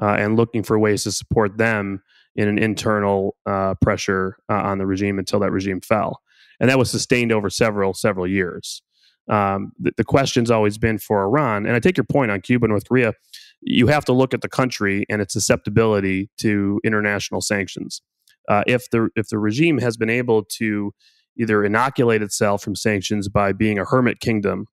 [0.00, 2.02] uh, and looking for ways to support them
[2.36, 6.20] in an internal uh, pressure uh, on the regime until that regime fell.
[6.60, 8.82] And that was sustained over several, several years.
[9.28, 12.68] Um, the, the, question's always been for Iran, and I take your point on Cuba,
[12.68, 13.14] North Korea.
[13.62, 18.02] You have to look at the country and its susceptibility to international sanctions.
[18.50, 20.92] Uh, if the if the regime has been able to
[21.38, 24.66] either inoculate itself from sanctions by being a hermit kingdom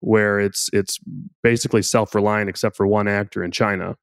[0.00, 0.98] where it's it's
[1.42, 3.96] basically self-reliant except for one actor in China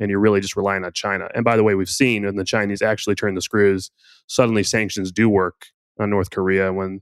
[0.00, 1.28] and you're really just relying on China.
[1.34, 3.90] And by the way, we've seen when the Chinese actually turn the screws,
[4.26, 5.66] suddenly sanctions do work
[5.98, 6.72] on North Korea.
[6.72, 7.00] When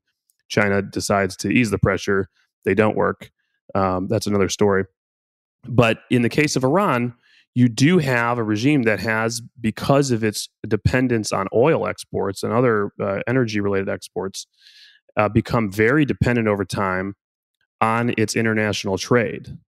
[0.48, 2.28] China decides to ease the pressure,
[2.64, 3.30] they don't work.
[3.74, 4.84] Um, that's another story.
[5.66, 7.14] But in the case of Iran,
[7.54, 12.52] you do have a regime that has, because of its dependence on oil exports and
[12.52, 14.46] other uh, energy related exports,
[15.16, 17.14] uh, become very dependent over time
[17.80, 19.58] on its international trade.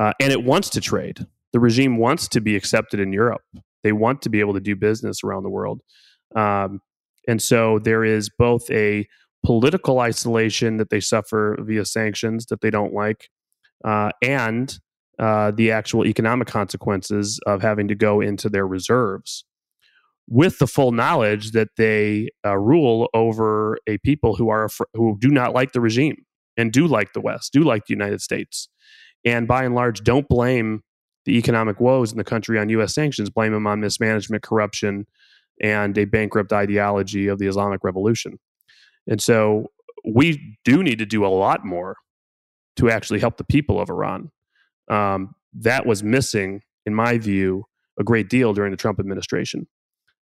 [0.00, 1.26] Uh, and it wants to trade.
[1.52, 3.42] The regime wants to be accepted in Europe.
[3.82, 5.80] They want to be able to do business around the world.
[6.34, 6.80] Um,
[7.26, 9.06] and so there is both a
[9.44, 13.30] political isolation that they suffer via sanctions that they don't like,
[13.84, 14.78] uh, and
[15.18, 19.44] uh, the actual economic consequences of having to go into their reserves
[20.28, 25.28] with the full knowledge that they uh, rule over a people who are who do
[25.28, 26.16] not like the regime
[26.56, 28.68] and do like the West, do like the United States,
[29.24, 30.82] and by and large don't blame
[31.24, 32.94] the economic woes in the country on U.S.
[32.94, 35.06] sanctions, blame them on mismanagement, corruption,
[35.60, 38.38] and a bankrupt ideology of the Islamic Revolution.
[39.08, 39.70] And so
[40.04, 41.96] we do need to do a lot more
[42.76, 44.30] to actually help the people of Iran
[44.88, 47.64] um, that was missing, in my view,
[47.98, 49.66] a great deal during the Trump administration.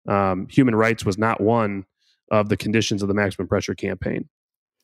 [0.08, 1.84] Um, human rights was not one
[2.30, 4.28] of the conditions of the maximum pressure campaign.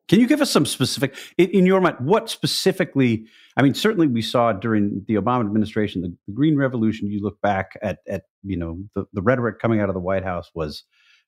[0.09, 3.27] Can you give us some specific, in, in, your mind, what specifically?
[3.57, 7.09] I mean, certainly we saw during the Obama administration, the, the Green Revolution.
[7.09, 10.25] You look back at, at you know, the, the rhetoric coming out of the White
[10.25, 10.83] House was,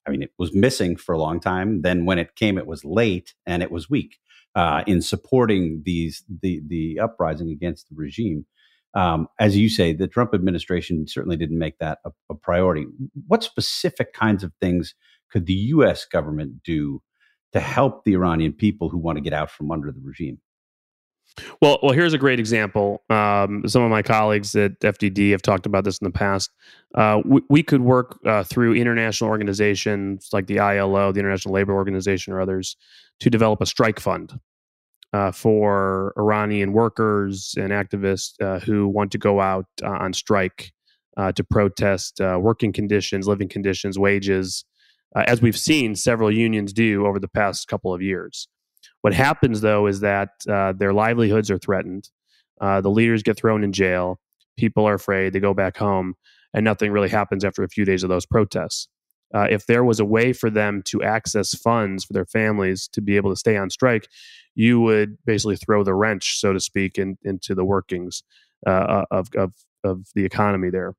[0.06, 1.82] I mean, it was missing for a long time.
[1.82, 4.16] Then when it came, it was late and it was weak
[4.54, 8.46] uh, in supporting these the the uprising against the regime.
[8.94, 12.86] Um, as you say, the Trump administration certainly didn't make that a, a, priority.
[13.26, 14.94] What specific kinds of things
[15.30, 16.04] could the U.S.
[16.04, 17.02] government do
[17.54, 20.40] to help the Iranian people who want to get out from under the regime?
[21.60, 23.02] Well, well, here's a great example.
[23.08, 26.50] Um, some of my colleagues at FDD have talked about this in the past.
[26.94, 31.72] Uh, we, we, could work uh, through international organizations like the ILO, the International Labor
[31.72, 32.76] Organization, or others
[33.22, 34.40] to develop a strike fund
[35.12, 40.72] uh, for Iranian workers and activists uh, who want to go out uh, on strike
[41.16, 44.64] uh, to protest working conditions, living conditions, wages,
[45.14, 48.48] as we've seen several unions do over the past couple of years.
[49.02, 52.08] What happens though is that uh, their livelihoods are threatened.
[52.60, 54.18] Uh, the leaders get thrown in jail.
[54.56, 56.14] people are afraid, they go back home,
[56.54, 58.88] and nothing really happens after a few days of those protests.
[59.34, 63.00] Uh, if there was a way for them to access funds for their families to
[63.00, 64.08] be able to stay on strike,
[64.54, 68.22] you would basically throw the wrench, so to speak, in, into the workings
[68.66, 70.94] uh, uh of, of, of the economy there.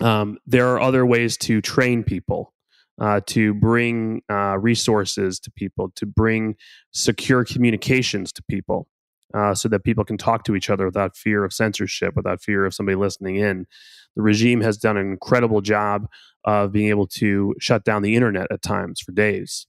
[0.00, 2.52] Um, there are other ways to train people,
[3.00, 6.56] uh, to bring uh, resources to people, to bring
[6.92, 8.88] secure communications to people.
[9.34, 12.66] Uh, so that people can talk to each other without fear of censorship, without fear
[12.66, 13.66] of somebody listening in.
[14.14, 16.06] The regime has done an incredible job
[16.44, 19.66] of being able to shut down the internet at times for days.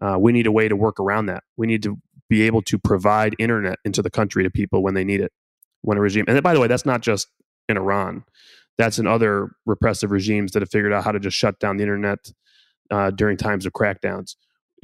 [0.00, 1.44] Uh, we need a way to work around that.
[1.56, 1.98] We need to
[2.28, 5.32] be able to provide internet into the country to people when they need it.
[5.82, 7.28] When a regime, and by the way, that's not just
[7.68, 8.24] in Iran.
[8.78, 11.84] That's in other repressive regimes that have figured out how to just shut down the
[11.84, 12.32] internet
[12.90, 14.34] uh, during times of crackdowns.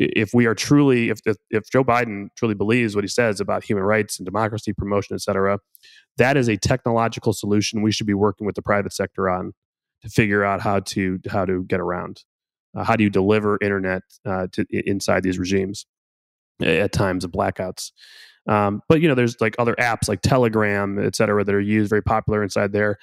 [0.02, 3.64] If we are truly, if, if, if Joe Biden truly believes what he says about
[3.64, 5.58] human rights and democracy promotion, et cetera,
[6.16, 9.52] that is a technological solution we should be working with the private sector on
[10.02, 12.24] to figure out how to how to get around.
[12.74, 15.84] Uh, how do you deliver internet uh, to inside these regimes
[16.62, 17.90] at times of blackouts?
[18.48, 21.90] Um, but you know, there's like other apps like Telegram, et cetera, that are used
[21.90, 22.96] very popular inside there.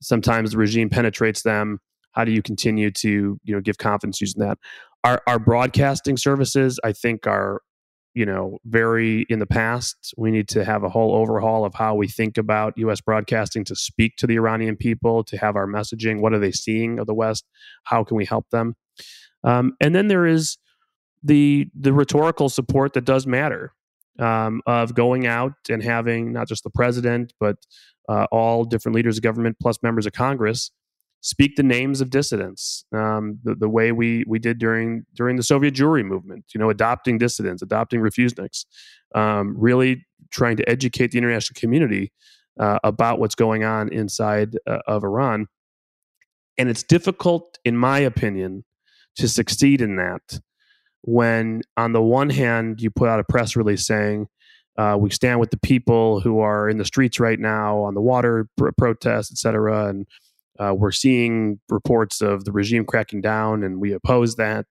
[0.00, 1.80] Sometimes the regime penetrates them.
[2.12, 4.58] How do you continue to you know give confidence using that?
[5.04, 7.60] Our our broadcasting services, I think, are
[8.14, 10.14] you know very in the past.
[10.16, 13.00] We need to have a whole overhaul of how we think about U.S.
[13.00, 16.20] broadcasting to speak to the Iranian people, to have our messaging.
[16.20, 17.44] What are they seeing of the West?
[17.84, 18.74] How can we help them?
[19.44, 20.58] Um, and then there is
[21.22, 23.72] the the rhetorical support that does matter
[24.18, 27.56] um, of going out and having not just the president but
[28.08, 30.70] uh, all different leaders of government plus members of Congress
[31.24, 35.42] speak the names of dissidents um, the, the way we we did during during the
[35.42, 36.44] Soviet Jewry movement.
[36.54, 38.66] You know, adopting dissidents, adopting refuseniks,
[39.14, 42.12] um, really trying to educate the international community
[42.60, 45.46] uh, about what's going on inside uh, of Iran.
[46.58, 48.64] And it's difficult, in my opinion,
[49.16, 50.40] to succeed in that
[51.00, 54.26] when, on the one hand, you put out a press release saying
[54.76, 58.00] uh, we stand with the people who are in the streets right now on the
[58.00, 59.86] water pr- protests, et cetera.
[59.86, 60.06] And
[60.58, 64.66] uh, we're seeing reports of the regime cracking down, and we oppose that.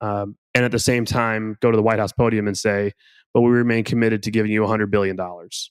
[0.00, 2.92] Um, and at the same time, go to the White House podium and say,
[3.34, 5.70] "But we remain committed to giving you 100 billion dollars."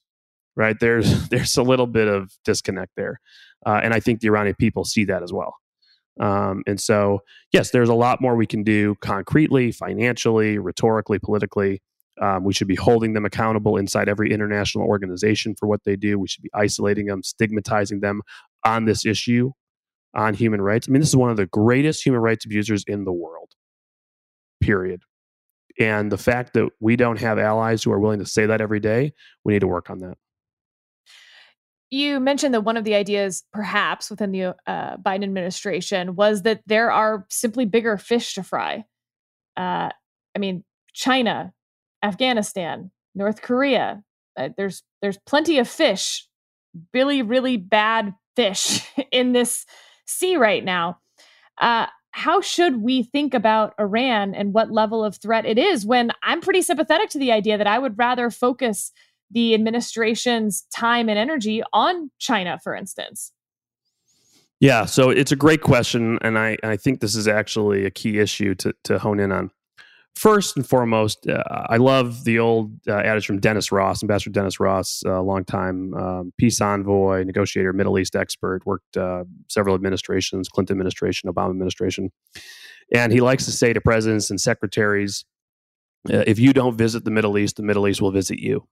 [0.56, 3.20] Right there's there's a little bit of disconnect there,
[3.66, 5.56] uh, and I think the Iranian people see that as well.
[6.20, 11.82] Um, and so, yes, there's a lot more we can do concretely, financially, rhetorically, politically.
[12.22, 16.20] Um, we should be holding them accountable inside every international organization for what they do.
[16.20, 18.22] We should be isolating them, stigmatizing them
[18.66, 19.52] on this issue
[20.14, 20.88] on human rights.
[20.88, 23.52] I mean, this is one of the greatest human rights abusers in the world,
[24.60, 25.04] period.
[25.80, 28.80] And the fact that we don't have allies who are willing to say that every
[28.80, 30.18] day, we need to work on that.
[31.90, 36.62] You mentioned that one of the ideas, perhaps within the uh, Biden administration, was that
[36.66, 38.86] there are simply bigger fish to fry.
[39.58, 39.90] Uh,
[40.36, 41.54] I mean, China,
[42.04, 44.04] Afghanistan, North Korea.
[44.38, 46.28] Uh, there's there's plenty of fish,
[46.94, 49.66] really really bad fish in this
[50.06, 51.00] sea right now.
[51.60, 55.86] Uh, how should we think about Iran and what level of threat it is?
[55.86, 58.92] When I'm pretty sympathetic to the idea that I would rather focus
[59.30, 63.32] the administration's time and energy on China, for instance.
[64.60, 68.20] Yeah, so it's a great question, and I I think this is actually a key
[68.20, 69.50] issue to to hone in on.
[70.16, 74.60] First and foremost, uh, I love the old uh, adage from Dennis Ross, Ambassador Dennis
[74.60, 80.48] Ross, a uh, longtime um, peace envoy, negotiator, Middle East expert, worked uh, several administrations,
[80.48, 82.12] Clinton administration, Obama administration.
[82.94, 85.26] And he likes to say to presidents and secretaries,
[86.12, 88.68] uh, if you don't visit the Middle East, the Middle East will visit you.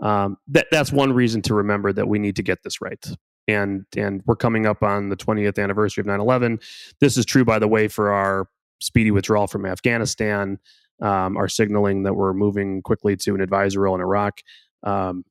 [0.00, 3.02] Um, that, that's one reason to remember that we need to get this right
[3.48, 6.62] and and we're coming up on the 20th anniversary of 9-11
[7.00, 8.46] this is true by the way for our
[8.82, 10.58] speedy withdrawal from Afghanistan,
[11.00, 14.40] um, are signaling that we're moving quickly to an advisory role in Iraq.
[14.82, 15.24] Um,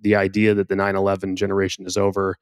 [0.00, 2.36] the idea that the 9/11 generation is over.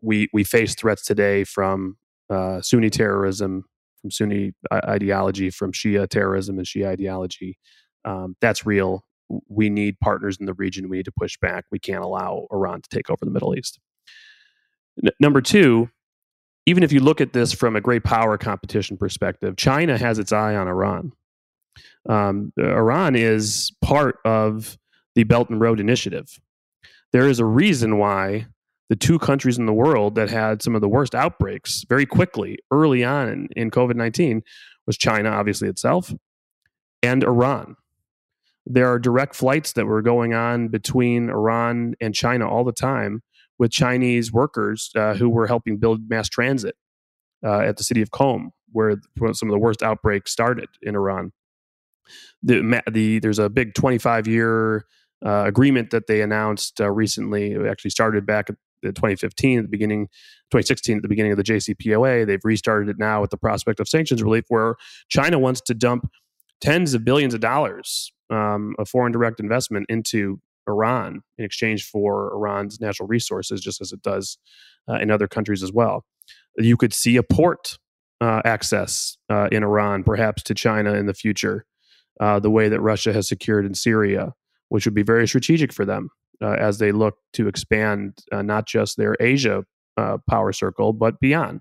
[0.00, 1.96] We we face threats today from
[2.30, 3.64] uh, Sunni terrorism,
[4.00, 7.58] from Sunni ideology, from Shia terrorism and Shia ideology.
[8.04, 9.04] Um, that's real.
[9.48, 10.88] We need partners in the region.
[10.88, 11.66] We need to push back.
[11.70, 13.78] We can't allow Iran to take over the Middle East.
[15.04, 15.90] N- number two,
[16.68, 20.32] even if you look at this from a great power competition perspective, China has its
[20.32, 21.12] eye on Iran.
[22.06, 24.76] Um, Iran is part of
[25.14, 26.38] the Belt and Road Initiative.
[27.10, 28.48] There is a reason why
[28.90, 32.58] the two countries in the world that had some of the worst outbreaks very quickly
[32.70, 34.42] early on in, in COVID 19
[34.86, 36.12] was China, obviously itself,
[37.02, 37.76] and Iran.
[38.66, 43.22] There are direct flights that were going on between Iran and China all the time
[43.58, 46.76] with Chinese workers uh, who were helping build mass transit
[47.44, 48.96] uh, at the city of Qom, where
[49.32, 51.32] some of the worst outbreaks started in Iran.
[52.42, 54.86] The, the there's a big 25 year
[55.24, 57.52] uh, agreement that they announced uh, recently.
[57.52, 58.56] It actually started back at
[58.94, 60.06] 2015 at the beginning
[60.52, 63.88] 2016 at the beginning of the JCPOA they've restarted it now with the prospect of
[63.88, 64.76] sanctions relief where
[65.08, 66.08] China wants to dump
[66.60, 72.32] tens of billions of dollars um, of foreign direct investment into Iran in exchange for
[72.32, 74.38] Iran's natural resources just as it does
[74.88, 76.04] uh, in other countries as well
[76.56, 77.78] you could see a port
[78.20, 81.64] uh, access uh, in Iran perhaps to China in the future
[82.20, 84.34] uh, the way that Russia has secured in Syria
[84.68, 86.10] which would be very strategic for them
[86.42, 89.64] uh, as they look to expand uh, not just their Asia
[90.30, 91.60] power circle, but beyond.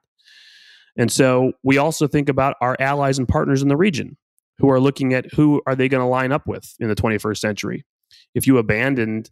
[0.97, 4.17] And so we also think about our allies and partners in the region
[4.57, 7.37] who are looking at who are they going to line up with in the 21st
[7.37, 7.85] century.
[8.33, 9.29] If you abandoned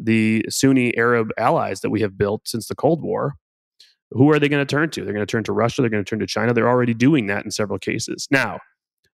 [0.00, 3.34] the Sunni Arab allies that we have built since the Cold War,
[4.10, 5.04] who are they going to turn to?
[5.04, 5.82] They're going to turn to Russia.
[5.82, 6.54] They're going to turn to China.
[6.54, 8.26] They're already doing that in several cases.
[8.30, 8.58] Now,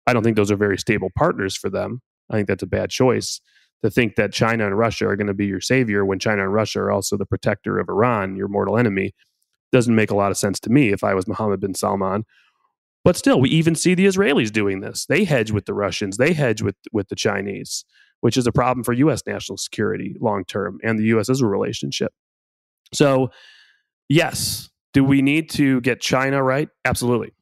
[0.08, 2.02] I don't think those are very stable partners for them.
[2.30, 3.40] I think that's a bad choice
[3.84, 6.54] to think that China and Russia are going to be your savior when China and
[6.54, 9.14] Russia are also the protector of Iran, your mortal enemy,
[9.72, 12.26] doesn't make a lot of sense to me if I was Mohammed bin Salman.
[13.04, 15.06] But still, we even see the Israelis doing this.
[15.08, 17.84] They hedge with the Russians, they hedge with, with the Chinese,
[18.22, 19.22] which is a problem for U.S.
[19.28, 21.30] national security long term and the U.S.
[21.30, 22.14] Israel relationship.
[22.94, 23.30] So,
[24.10, 26.70] yes, do we need to get China right?
[26.86, 27.34] Absolutely.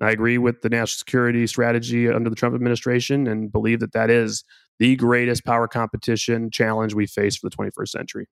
[0.00, 4.10] I agree with the national security strategy under the Trump administration and believe that that
[4.10, 4.44] is
[4.78, 8.28] the greatest power competition challenge we face for the 21st century.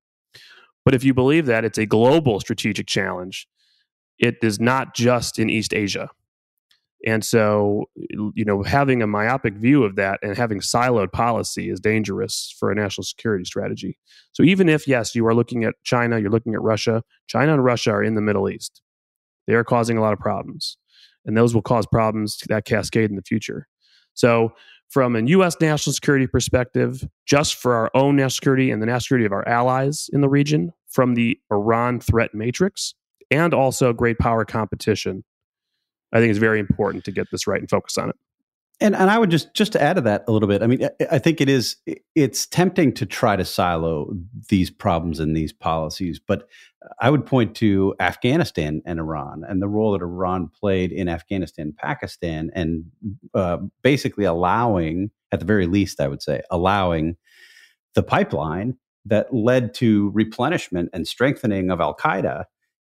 [0.84, 3.49] But if you believe that it's a global strategic challenge,
[4.18, 6.11] it is not just in East Asia.
[7.07, 11.78] And so, you know, having a myopic view of that and having siloed policy is
[11.78, 13.98] dangerous for a national security strategy.
[14.32, 17.64] So, even if, yes, you are looking at China, you're looking at Russia, China and
[17.64, 18.80] Russia are in the Middle East.
[19.46, 20.78] They are causing a lot of problems,
[21.26, 23.68] and those will cause problems that cascade in the future.
[24.14, 24.55] So,
[24.88, 25.57] from a U.S.
[25.61, 29.46] national security perspective, just for our own national security and the national security of our
[29.46, 32.94] allies in the region, from the Iran threat matrix,
[33.30, 35.24] and also great power competition,
[36.14, 38.16] I think it's very important to get this right and focus on it.
[38.80, 40.62] And and I would just just to add to that a little bit.
[40.62, 41.76] I mean, I think it is
[42.16, 44.12] it's tempting to try to silo
[44.48, 46.48] these problems and these policies, but
[47.00, 51.72] I would point to Afghanistan and Iran and the role that Iran played in Afghanistan,
[51.76, 52.84] Pakistan, and
[53.32, 57.16] uh, basically allowing, at the very least, I would say, allowing
[57.94, 62.44] the pipeline that led to replenishment and strengthening of Al Qaeda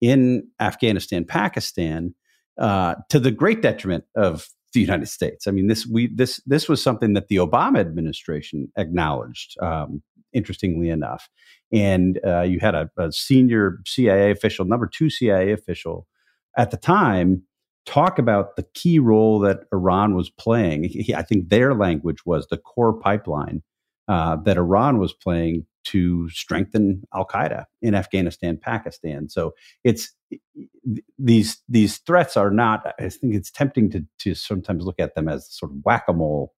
[0.00, 2.14] in Afghanistan, Pakistan,
[2.61, 5.46] uh, to the great detriment of the United States.
[5.46, 9.56] I mean, this we this this was something that the Obama administration acknowledged.
[9.61, 10.02] Um,
[10.32, 11.28] interestingly enough,
[11.72, 16.06] and uh, you had a, a, senior CIA official, number two CIA official
[16.56, 17.42] at the time,
[17.84, 20.84] talk about the key role that Iran was playing.
[20.84, 23.62] He, I think their language was the core pipeline
[24.06, 29.28] uh, that Iran was playing to strengthen Al Qaeda in Afghanistan, Pakistan.
[29.28, 29.55] So
[29.85, 30.14] it's
[31.18, 32.95] these these threats are not.
[32.99, 36.12] I think it's tempting to to sometimes look at them as sort of whack a
[36.12, 36.55] mole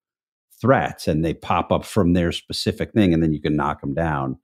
[0.60, 3.94] threats, and they pop up from their specific thing, and then you can knock them
[3.94, 4.38] down.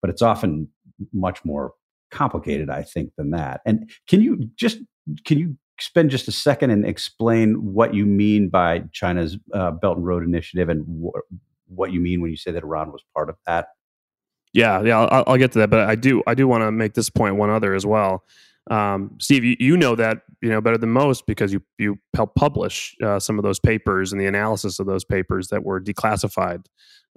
[0.00, 0.68] But it's often
[1.12, 1.72] much more
[2.10, 3.60] complicated, I think, than that.
[3.66, 4.78] And can you just
[5.24, 9.96] can you spend just a second and explain what you mean by China's uh, Belt
[9.96, 11.18] and Road Initiative and wh-
[11.68, 13.68] what you mean when you say that Iran was part of that?
[14.52, 16.94] Yeah, yeah, I'll, I'll get to that, but I do I do want to make
[16.94, 18.24] this point one other as well.
[18.70, 22.36] Um, Steve, you, you know that you know better than most because you you helped
[22.36, 26.66] publish uh, some of those papers and the analysis of those papers that were declassified.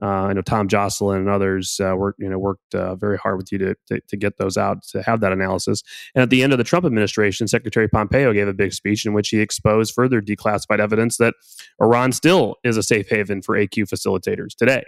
[0.02, 3.38] Uh, I know Tom Joscelyn and others uh, worked you know worked uh, very hard
[3.38, 5.84] with you to, to, to get those out to have that analysis.
[6.16, 9.14] And at the end of the Trump administration, Secretary Pompeo gave a big speech in
[9.14, 11.36] which he exposed further declassified evidence that
[11.82, 14.84] Iran still is a safe haven for AQ facilitators today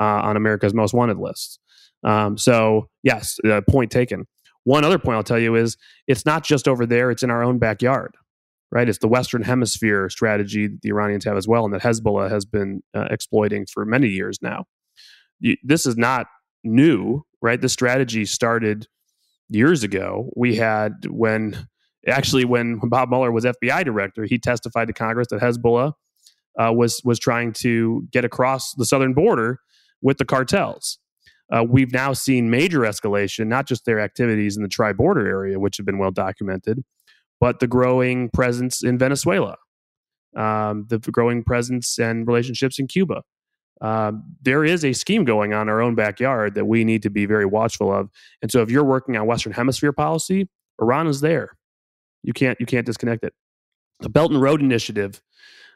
[0.00, 1.58] uh, on America's most wanted list.
[2.04, 4.26] Um, so yes, uh, point taken.
[4.64, 5.76] One other point I'll tell you is
[6.06, 8.14] it's not just over there; it's in our own backyard,
[8.70, 8.88] right?
[8.88, 12.44] It's the Western Hemisphere strategy that the Iranians have as well, and that Hezbollah has
[12.44, 14.64] been uh, exploiting for many years now.
[15.40, 16.26] You, this is not
[16.64, 17.60] new, right?
[17.60, 18.86] The strategy started
[19.48, 20.30] years ago.
[20.36, 21.68] We had when
[22.06, 25.92] actually when Bob Mueller was FBI director, he testified to Congress that Hezbollah
[26.60, 29.58] uh, was was trying to get across the southern border
[30.02, 30.98] with the cartels.
[31.52, 35.58] Uh, we've now seen major escalation, not just their activities in the tri border area,
[35.60, 36.82] which have been well documented,
[37.40, 39.56] but the growing presence in Venezuela,
[40.36, 43.22] um, the growing presence and relationships in Cuba.
[43.82, 47.10] uh, there is a scheme going on in our own backyard that we need to
[47.10, 48.08] be very watchful of.
[48.40, 50.48] And so, if you're working on Western Hemisphere policy,
[50.80, 51.50] Iran is there.
[52.22, 53.34] You can't you can't disconnect it.
[54.00, 55.20] The Belt and Road Initiative,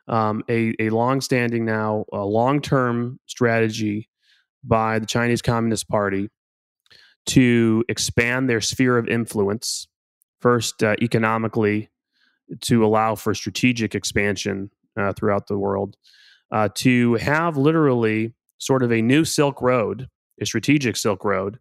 [0.07, 4.09] um, a a long-standing now, a long-term strategy
[4.65, 6.29] by the Chinese Communist Party
[7.27, 9.89] to expand their sphere of influence.
[10.41, 11.91] First, uh, economically,
[12.63, 15.97] to allow for strategic expansion uh, throughout the world,
[16.53, 20.09] uh, to have literally sort of a new Silk Road,
[20.41, 21.59] a strategic Silk Road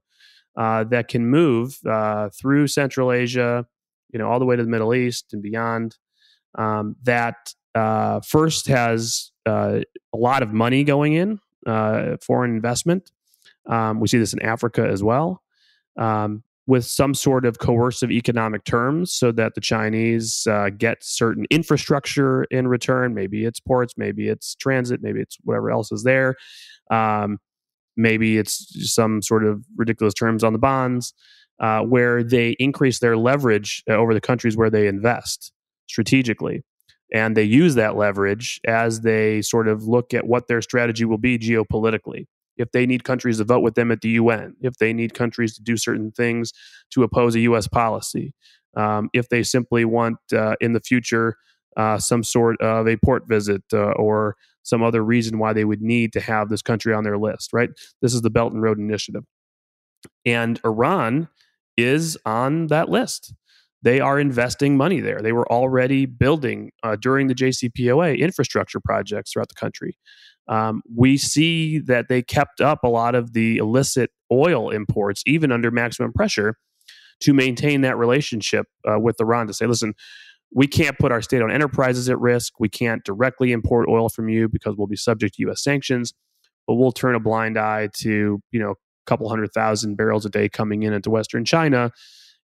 [0.55, 3.65] uh, that can move uh, through Central Asia,
[4.11, 5.97] you know, all the way to the Middle East and beyond.
[6.57, 9.83] Um, that uh, first has a
[10.13, 13.11] lot of money going in, uh, foreign investment.
[13.67, 15.41] Um, we see this in Africa as well.
[15.97, 21.45] Um, with some sort of coercive economic terms so that the Chinese uh, get certain
[21.51, 23.13] infrastructure in return.
[23.13, 26.35] Maybe it's ports, maybe it's transit, maybe it's whatever else is there.
[26.89, 27.37] Um,
[27.95, 31.13] maybe it's some sort of ridiculous terms on the bonds
[31.59, 35.51] uh, where they increase their leverage uh, over the countries where they invest
[35.87, 36.63] strategically.
[37.13, 41.19] And they use that leverage as they sort of look at what their strategy will
[41.19, 42.25] be geopolitically
[42.57, 45.55] if they need countries to vote with them at the UN, if they need countries
[45.55, 46.53] to do certain things
[46.91, 47.67] to oppose a U.S.
[47.67, 48.33] policy,
[48.75, 51.37] um, if they simply want uh, in the future
[51.77, 55.81] uh, some sort of a port visit uh, or some other reason why they would
[55.81, 57.69] need to have this country on their list, right?
[58.01, 59.23] This is the Belt and Road Initiative.
[60.25, 61.27] And Iran
[61.77, 63.33] is on that list.
[63.85, 65.21] They are investing money there.
[65.21, 69.95] They were already building uh, during the JCPOA infrastructure projects throughout the country
[70.47, 75.51] um, we see that they kept up a lot of the illicit oil imports, even
[75.51, 76.57] under maximum pressure,
[77.21, 79.93] to maintain that relationship uh, with Iran to say, listen,
[80.53, 82.53] we can't put our state owned enterprises at risk.
[82.59, 85.63] We can't directly import oil from you because we'll be subject to U.S.
[85.63, 86.13] sanctions,
[86.67, 88.75] but we'll turn a blind eye to, you know, a
[89.07, 91.91] couple hundred thousand barrels a day coming in into Western China.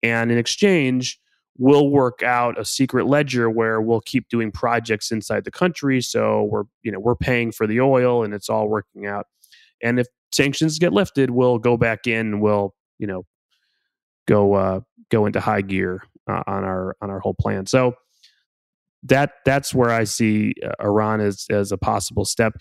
[0.03, 1.19] And in exchange,
[1.57, 6.01] we'll work out a secret ledger where we'll keep doing projects inside the country.
[6.01, 9.27] So we're you know we're paying for the oil and it's all working out.
[9.83, 13.25] And if sanctions get lifted we'll go back in we'll you know
[14.29, 14.79] go uh
[15.09, 17.65] go into high gear uh, on our on our whole plan.
[17.65, 17.95] So
[19.03, 22.53] that that's where i see uh, iran as as a possible step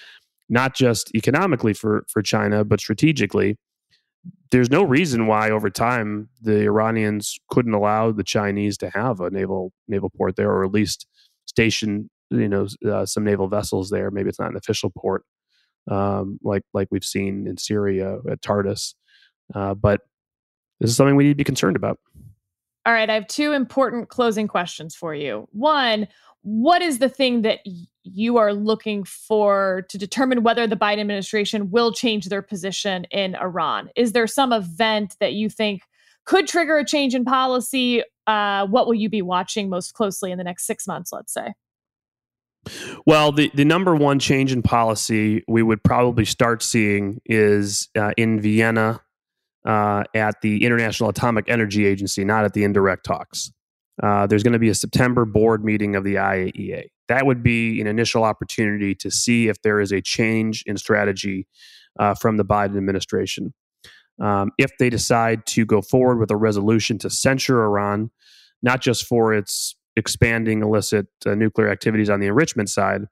[0.49, 3.59] not just economically for for china but strategically
[4.51, 9.31] there's no reason why over time the Iranians couldn't allow the Chinese to have a
[9.31, 11.07] naval naval port there, or at least
[11.47, 14.11] station you know uh, some naval vessels there.
[14.11, 15.25] Maybe it's not an official port,
[15.91, 18.95] um, like like we've seen in Syria at Tartus,
[19.55, 20.01] uh, but
[20.81, 21.99] this is something we need to be concerned about.
[22.87, 25.47] All right, I have two important closing questions for you.
[25.53, 26.09] One,
[26.43, 27.61] what is the thing that
[28.03, 33.35] you are looking for to determine whether the Biden administration will change their position in
[33.37, 33.91] Iran?
[33.97, 35.83] Is there some event that you think
[36.25, 38.03] could trigger a change in policy?
[38.27, 41.53] Uh, what will you be watching most closely in the next six months, let's say?
[43.07, 48.13] Well, the, the number one change in policy we would probably start seeing is uh,
[48.17, 49.01] in Vienna
[49.65, 53.51] uh, at the International Atomic Energy Agency, not at the indirect talks.
[54.03, 56.85] Uh, there's going to be a September board meeting of the IAEA.
[57.09, 61.47] That would be an initial opportunity to see if there is a change in strategy
[61.99, 63.53] uh, from the Biden administration.
[64.21, 68.11] Um, if they decide to go forward with a resolution to censure Iran,
[68.63, 73.07] not just for its expanding illicit uh, nuclear activities on the enrichment side,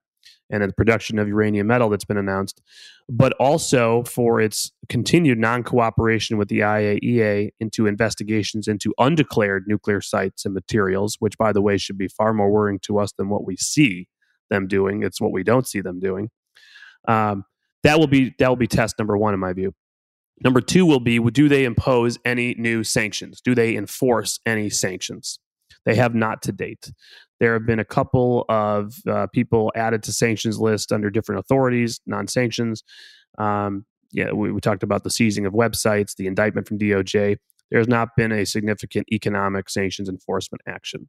[0.51, 2.62] and the production of uranium metal that's been announced,
[3.09, 10.01] but also for its continued non cooperation with the IAEA into investigations into undeclared nuclear
[10.01, 13.28] sites and materials, which, by the way, should be far more worrying to us than
[13.28, 14.09] what we see
[14.51, 15.03] them doing.
[15.03, 16.30] It's what we don't see them doing.
[17.07, 17.44] Um,
[17.84, 19.74] that will be that will be test number one in my view.
[20.42, 23.40] Number two will be do they impose any new sanctions?
[23.40, 25.38] Do they enforce any sanctions?
[25.84, 26.92] They have not to date.
[27.41, 32.01] There have been a couple of uh, people added to sanctions list under different authorities,
[32.07, 32.82] non-sanctions.
[33.39, 37.36] Um, yeah, we, we, talked about the seizing of websites, the indictment from DOJ.
[37.70, 41.09] There has not been a significant economic sanctions enforcement action.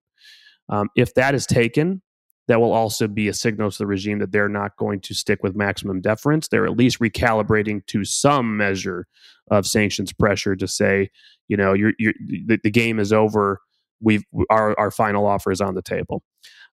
[0.68, 2.02] Um, if that is taken,
[2.50, 5.44] that will also be a signal to the regime that they're not going to stick
[5.44, 6.48] with maximum deference.
[6.48, 9.06] They're at least recalibrating to some measure
[9.52, 11.12] of sanctions pressure to say,
[11.48, 13.62] you know, you're, you're, the, the game is over
[14.02, 16.24] we've our our final offer is on the table.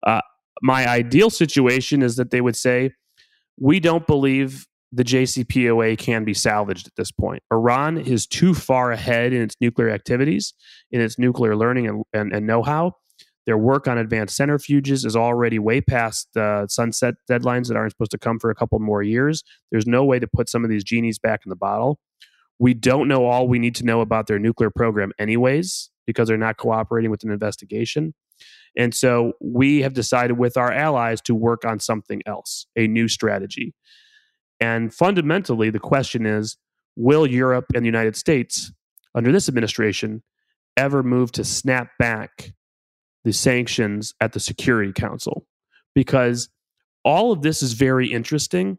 [0.07, 0.20] Uh,
[0.62, 2.91] my ideal situation is that they would say,
[3.59, 7.43] we don't believe the JCPOA can be salvaged at this point.
[7.53, 10.55] Iran is too far ahead in its nuclear activities,
[10.93, 12.93] in its nuclear learning and, and, and know how,
[13.47, 18.12] Their work on advanced centrifuges is already way past uh, sunset deadlines that aren't supposed
[18.12, 19.43] to come for a couple more years.
[19.70, 21.99] There's no way to put some of these genies back in the bottle.
[22.59, 26.37] We don't know all we need to know about their nuclear program, anyways, because they're
[26.37, 28.15] not cooperating with an investigation.
[28.77, 33.09] And so we have decided with our allies to work on something else, a new
[33.09, 33.75] strategy.
[34.61, 36.57] And fundamentally, the question is
[36.97, 38.73] will Europe and the United States,
[39.15, 40.23] under this administration,
[40.77, 42.53] ever move to snap back
[43.25, 45.47] the sanctions at the Security Council?
[45.95, 46.49] Because
[47.05, 48.79] all of this is very interesting.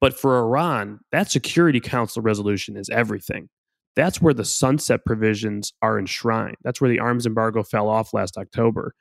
[0.00, 3.48] But for Iran, that Security Council resolution is everything.
[3.96, 6.56] That's where the sunset provisions are enshrined.
[6.62, 8.94] That's where the arms embargo fell off last October.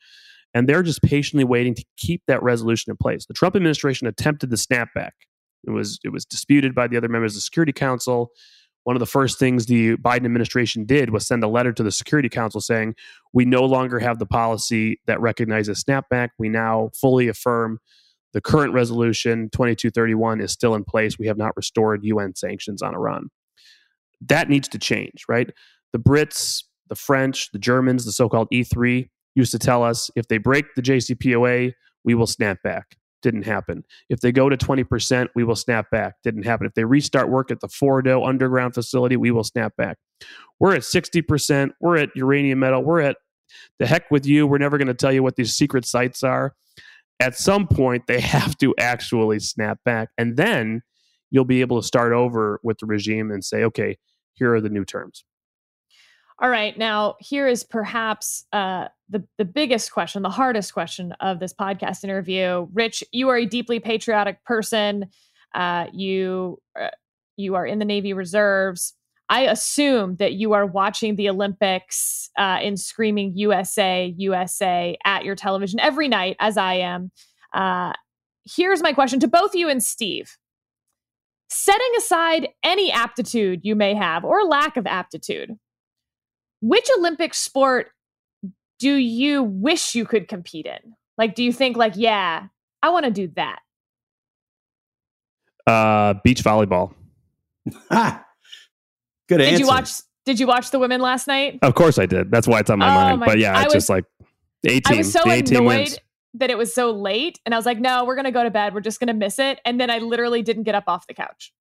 [0.53, 3.25] And they're just patiently waiting to keep that resolution in place.
[3.25, 5.11] The Trump administration attempted the snapback.
[5.65, 8.31] It was it was disputed by the other members of the Security Council.
[8.83, 11.91] One of the first things the Biden administration did was send a letter to the
[11.91, 12.95] Security Council saying,
[13.31, 16.29] "We no longer have the policy that recognizes snapback.
[16.37, 17.79] We now fully affirm
[18.33, 21.17] the current resolution 2231 is still in place.
[21.17, 23.29] We have not restored UN sanctions on Iran."
[24.27, 25.49] That needs to change, right?
[25.91, 30.37] The Brits, the French, the Germans, the so-called E3 used to tell us if they
[30.37, 32.97] break the JCPOA, we will snap back.
[33.21, 33.85] Didn't happen.
[34.09, 36.15] If they go to 20%, we will snap back.
[36.23, 36.67] Didn't happen.
[36.67, 39.97] If they restart work at the Fordo underground facility, we will snap back.
[40.59, 41.71] We're at 60%.
[41.79, 42.83] We're at uranium metal.
[42.83, 43.17] We're at
[43.79, 44.45] the heck with you.
[44.45, 46.53] We're never going to tell you what these secret sites are.
[47.19, 50.09] At some point, they have to actually snap back.
[50.17, 50.81] And then
[51.31, 53.97] you'll be able to start over with the regime and say, okay,
[54.33, 55.23] here are the new terms.
[56.39, 56.77] All right.
[56.77, 62.03] Now, here is perhaps uh, the, the biggest question, the hardest question of this podcast
[62.03, 62.67] interview.
[62.73, 65.05] Rich, you are a deeply patriotic person.
[65.53, 66.89] Uh, you, uh,
[67.37, 68.93] you are in the Navy Reserves.
[69.29, 75.35] I assume that you are watching the Olympics uh, in screaming USA, USA at your
[75.35, 77.11] television every night, as I am.
[77.53, 77.93] Uh,
[78.45, 80.35] here's my question to both you and Steve.
[81.49, 85.51] Setting aside any aptitude you may have or lack of aptitude,
[86.61, 87.91] which Olympic sport
[88.79, 90.95] do you wish you could compete in?
[91.17, 92.47] Like, do you think, like, yeah,
[92.81, 93.59] I want to do that?
[95.65, 96.93] Uh, beach volleyball.
[99.29, 99.51] Good answer.
[99.51, 99.91] Did you watch?
[100.25, 101.59] Did you watch the women last night?
[101.61, 102.31] Of course I did.
[102.31, 103.19] That's why it's on my oh mind.
[103.19, 104.05] My, but yeah, it's was, just like
[104.65, 104.81] A team.
[104.85, 105.97] I was so annoyed
[106.35, 108.73] that it was so late, and I was like, "No, we're gonna go to bed.
[108.73, 111.53] We're just gonna miss it." And then I literally didn't get up off the couch.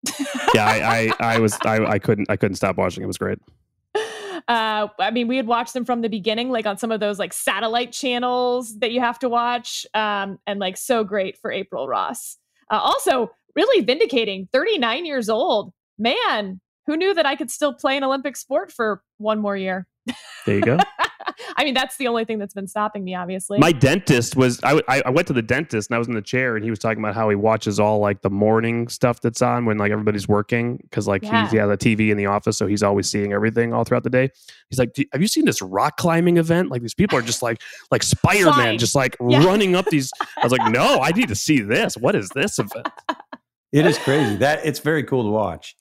[0.55, 3.03] yeah, I, I, I was, I, I couldn't, I couldn't stop watching.
[3.03, 3.39] It was great.
[4.49, 7.19] Uh, I mean, we had watched them from the beginning, like on some of those
[7.19, 11.87] like satellite channels that you have to watch, um, and like so great for April
[11.87, 12.39] Ross.
[12.71, 14.49] Uh, also, really vindicating.
[14.53, 16.61] Thirty nine years old, man.
[16.87, 19.87] Who knew that I could still play an Olympic sport for one more year?
[20.47, 20.79] There you go.
[21.57, 23.59] I mean, that's the only thing that's been stopping me, obviously.
[23.59, 26.57] My dentist was, I, I went to the dentist and I was in the chair
[26.57, 29.65] and he was talking about how he watches all like the morning stuff that's on
[29.65, 30.83] when like everybody's working.
[30.91, 31.45] Cause like yeah.
[31.45, 32.59] he's, yeah, the TV in the office.
[32.59, 34.31] So he's always seeing everything all throughout the day.
[34.71, 36.71] He's like, have you seen this rock climbing event?
[36.71, 37.61] Like these people are just like,
[37.91, 39.45] like Spider Man, just like yeah.
[39.45, 40.11] running up these.
[40.37, 41.97] I was like, no, I need to see this.
[41.97, 42.89] What is this event?
[43.73, 44.37] It is crazy.
[44.37, 45.75] That it's very cool to watch.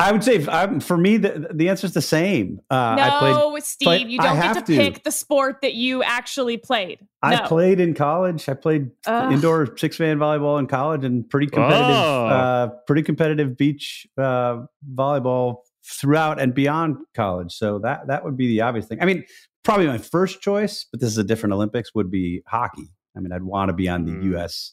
[0.00, 2.60] I would say um, for me, the, the answer is the same.
[2.70, 6.02] Uh, no, played, Steve, played, you don't get to, to, pick the sport that you
[6.02, 7.00] actually played.
[7.22, 7.28] No.
[7.28, 8.48] I played in college.
[8.48, 12.26] I played uh, indoor six man volleyball in college and pretty competitive, oh.
[12.26, 14.62] uh, pretty competitive beach uh,
[14.94, 17.52] volleyball throughout and beyond college.
[17.52, 19.02] So that that would be the obvious thing.
[19.02, 19.24] I mean,
[19.64, 21.94] probably my first choice, but this is a different Olympics.
[21.94, 22.88] Would be hockey.
[23.14, 24.24] I mean, I'd want to be on the mm.
[24.32, 24.72] U.S.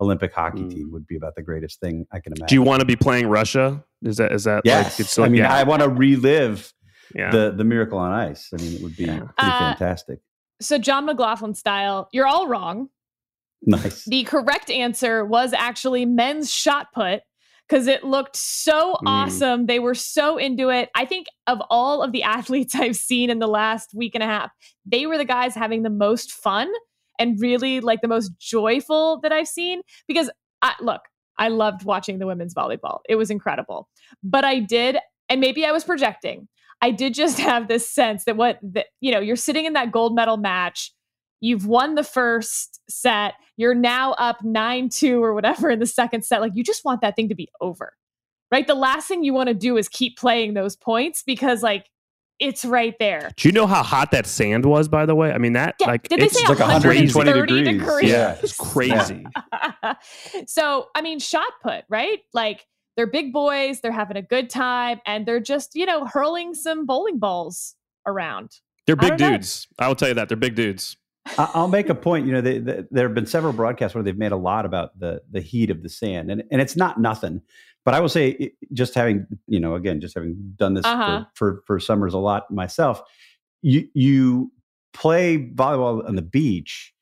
[0.00, 0.70] Olympic hockey mm.
[0.70, 2.48] team would be about the greatest thing I can imagine.
[2.48, 3.84] Do you want to be playing Russia?
[4.02, 4.98] Is that is that yes?
[4.98, 5.52] Like, still, I mean, yeah.
[5.52, 6.72] I want to relive
[7.14, 7.30] yeah.
[7.30, 8.50] the the miracle on ice.
[8.52, 9.18] I mean, it would be yeah.
[9.18, 10.20] pretty uh, fantastic.
[10.60, 12.88] So, John McLaughlin style, you're all wrong.
[13.62, 14.04] Nice.
[14.04, 17.22] The correct answer was actually men's shot put
[17.68, 18.98] because it looked so mm.
[19.06, 19.66] awesome.
[19.66, 20.90] They were so into it.
[20.94, 24.26] I think of all of the athletes I've seen in the last week and a
[24.26, 24.50] half,
[24.86, 26.68] they were the guys having the most fun
[27.18, 30.30] and really like the most joyful that I've seen because
[30.62, 31.02] I, look,
[31.38, 33.00] I loved watching the women's volleyball.
[33.08, 33.88] It was incredible.
[34.22, 36.48] But I did, and maybe I was projecting.
[36.80, 39.92] I did just have this sense that what that you know, you're sitting in that
[39.92, 40.92] gold medal match.
[41.40, 43.34] You've won the first set.
[43.56, 46.40] You're now up 9-2 or whatever in the second set.
[46.40, 47.92] Like you just want that thing to be over.
[48.50, 48.66] Right?
[48.66, 51.90] The last thing you want to do is keep playing those points because like
[52.38, 53.30] it's right there.
[53.36, 55.32] Do you know how hot that sand was, by the way?
[55.32, 57.66] I mean, that yeah, like did they say like 120 degrees?
[57.66, 58.10] degrees?
[58.10, 59.26] Yeah, it's crazy.
[60.46, 62.20] so, I mean, shot put, right?
[62.32, 62.66] Like
[62.96, 66.86] they're big boys, they're having a good time, and they're just, you know, hurling some
[66.86, 67.74] bowling balls
[68.06, 68.56] around.
[68.86, 69.66] They're big dudes.
[69.78, 69.84] Know.
[69.84, 70.28] I will tell you that.
[70.28, 70.96] They're big dudes.
[71.36, 72.26] I'll make a point.
[72.26, 74.98] You know, they, they, there have been several broadcasts where they've made a lot about
[74.98, 77.42] the the heat of the sand, and and it's not nothing.
[77.88, 81.24] But I will say, just having you know, again, just having done this uh-huh.
[81.32, 83.00] for, for for summers a lot myself,
[83.62, 84.52] you you
[84.92, 86.92] play volleyball on the beach.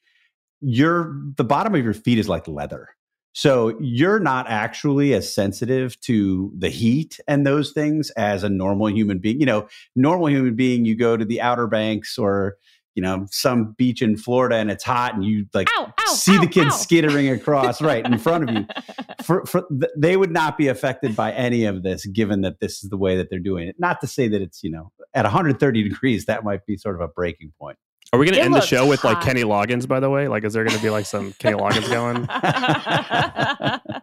[0.61, 2.91] Your the bottom of your feet is like leather.
[3.33, 8.89] So you're not actually as sensitive to the heat and those things as a normal
[8.89, 9.41] human being.
[9.41, 9.67] You know,
[9.97, 12.59] normal human being, you go to the Outer Banks or
[12.95, 16.41] you know some beach in Florida and it's hot and you like ow, see ow,
[16.41, 18.67] the kids skittering across right in front of you.
[19.25, 19.65] For, for
[19.97, 23.17] they would not be affected by any of this, given that this is the way
[23.17, 23.75] that they're doing it.
[23.77, 27.01] Not to say that it's you know at 130 degrees that might be sort of
[27.01, 27.77] a breaking point.
[28.13, 29.89] Are we going to end the show with like Kenny Loggins?
[29.89, 32.29] By the way, like is there going to be like some Kenny Loggins going?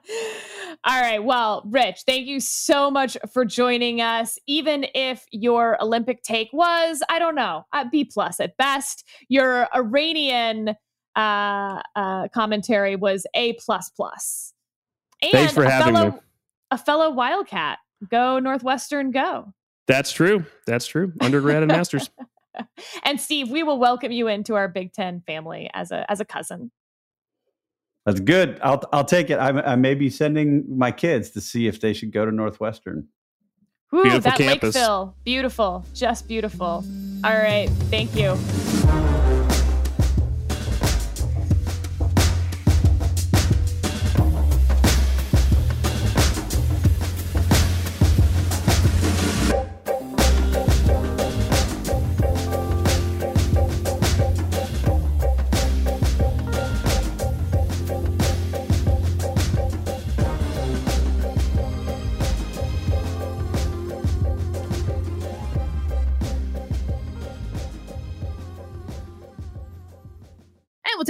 [0.85, 1.23] All right.
[1.23, 4.37] Well, Rich, thank you so much for joining us.
[4.47, 9.69] Even if your Olympic take was, I don't know, uh, B plus at best, your
[9.73, 10.75] Iranian
[11.15, 14.53] uh, uh, commentary was A plus plus.
[15.21, 16.17] And Thanks for having fellow, me.
[16.71, 17.79] A fellow Wildcat.
[18.09, 19.53] Go Northwestern, go.
[19.87, 20.45] That's true.
[20.65, 21.13] That's true.
[21.21, 22.09] Undergrad and masters.
[23.03, 26.25] and Steve, we will welcome you into our Big Ten family as a as a
[26.25, 26.71] cousin.
[28.05, 28.59] That's good.
[28.61, 29.35] I'll I'll take it.
[29.35, 33.07] I, I may be sending my kids to see if they should go to Northwestern.
[33.93, 34.75] Ooh, beautiful that campus.
[34.75, 36.83] Lakefill, beautiful, just beautiful.
[37.23, 39.32] All right, thank you.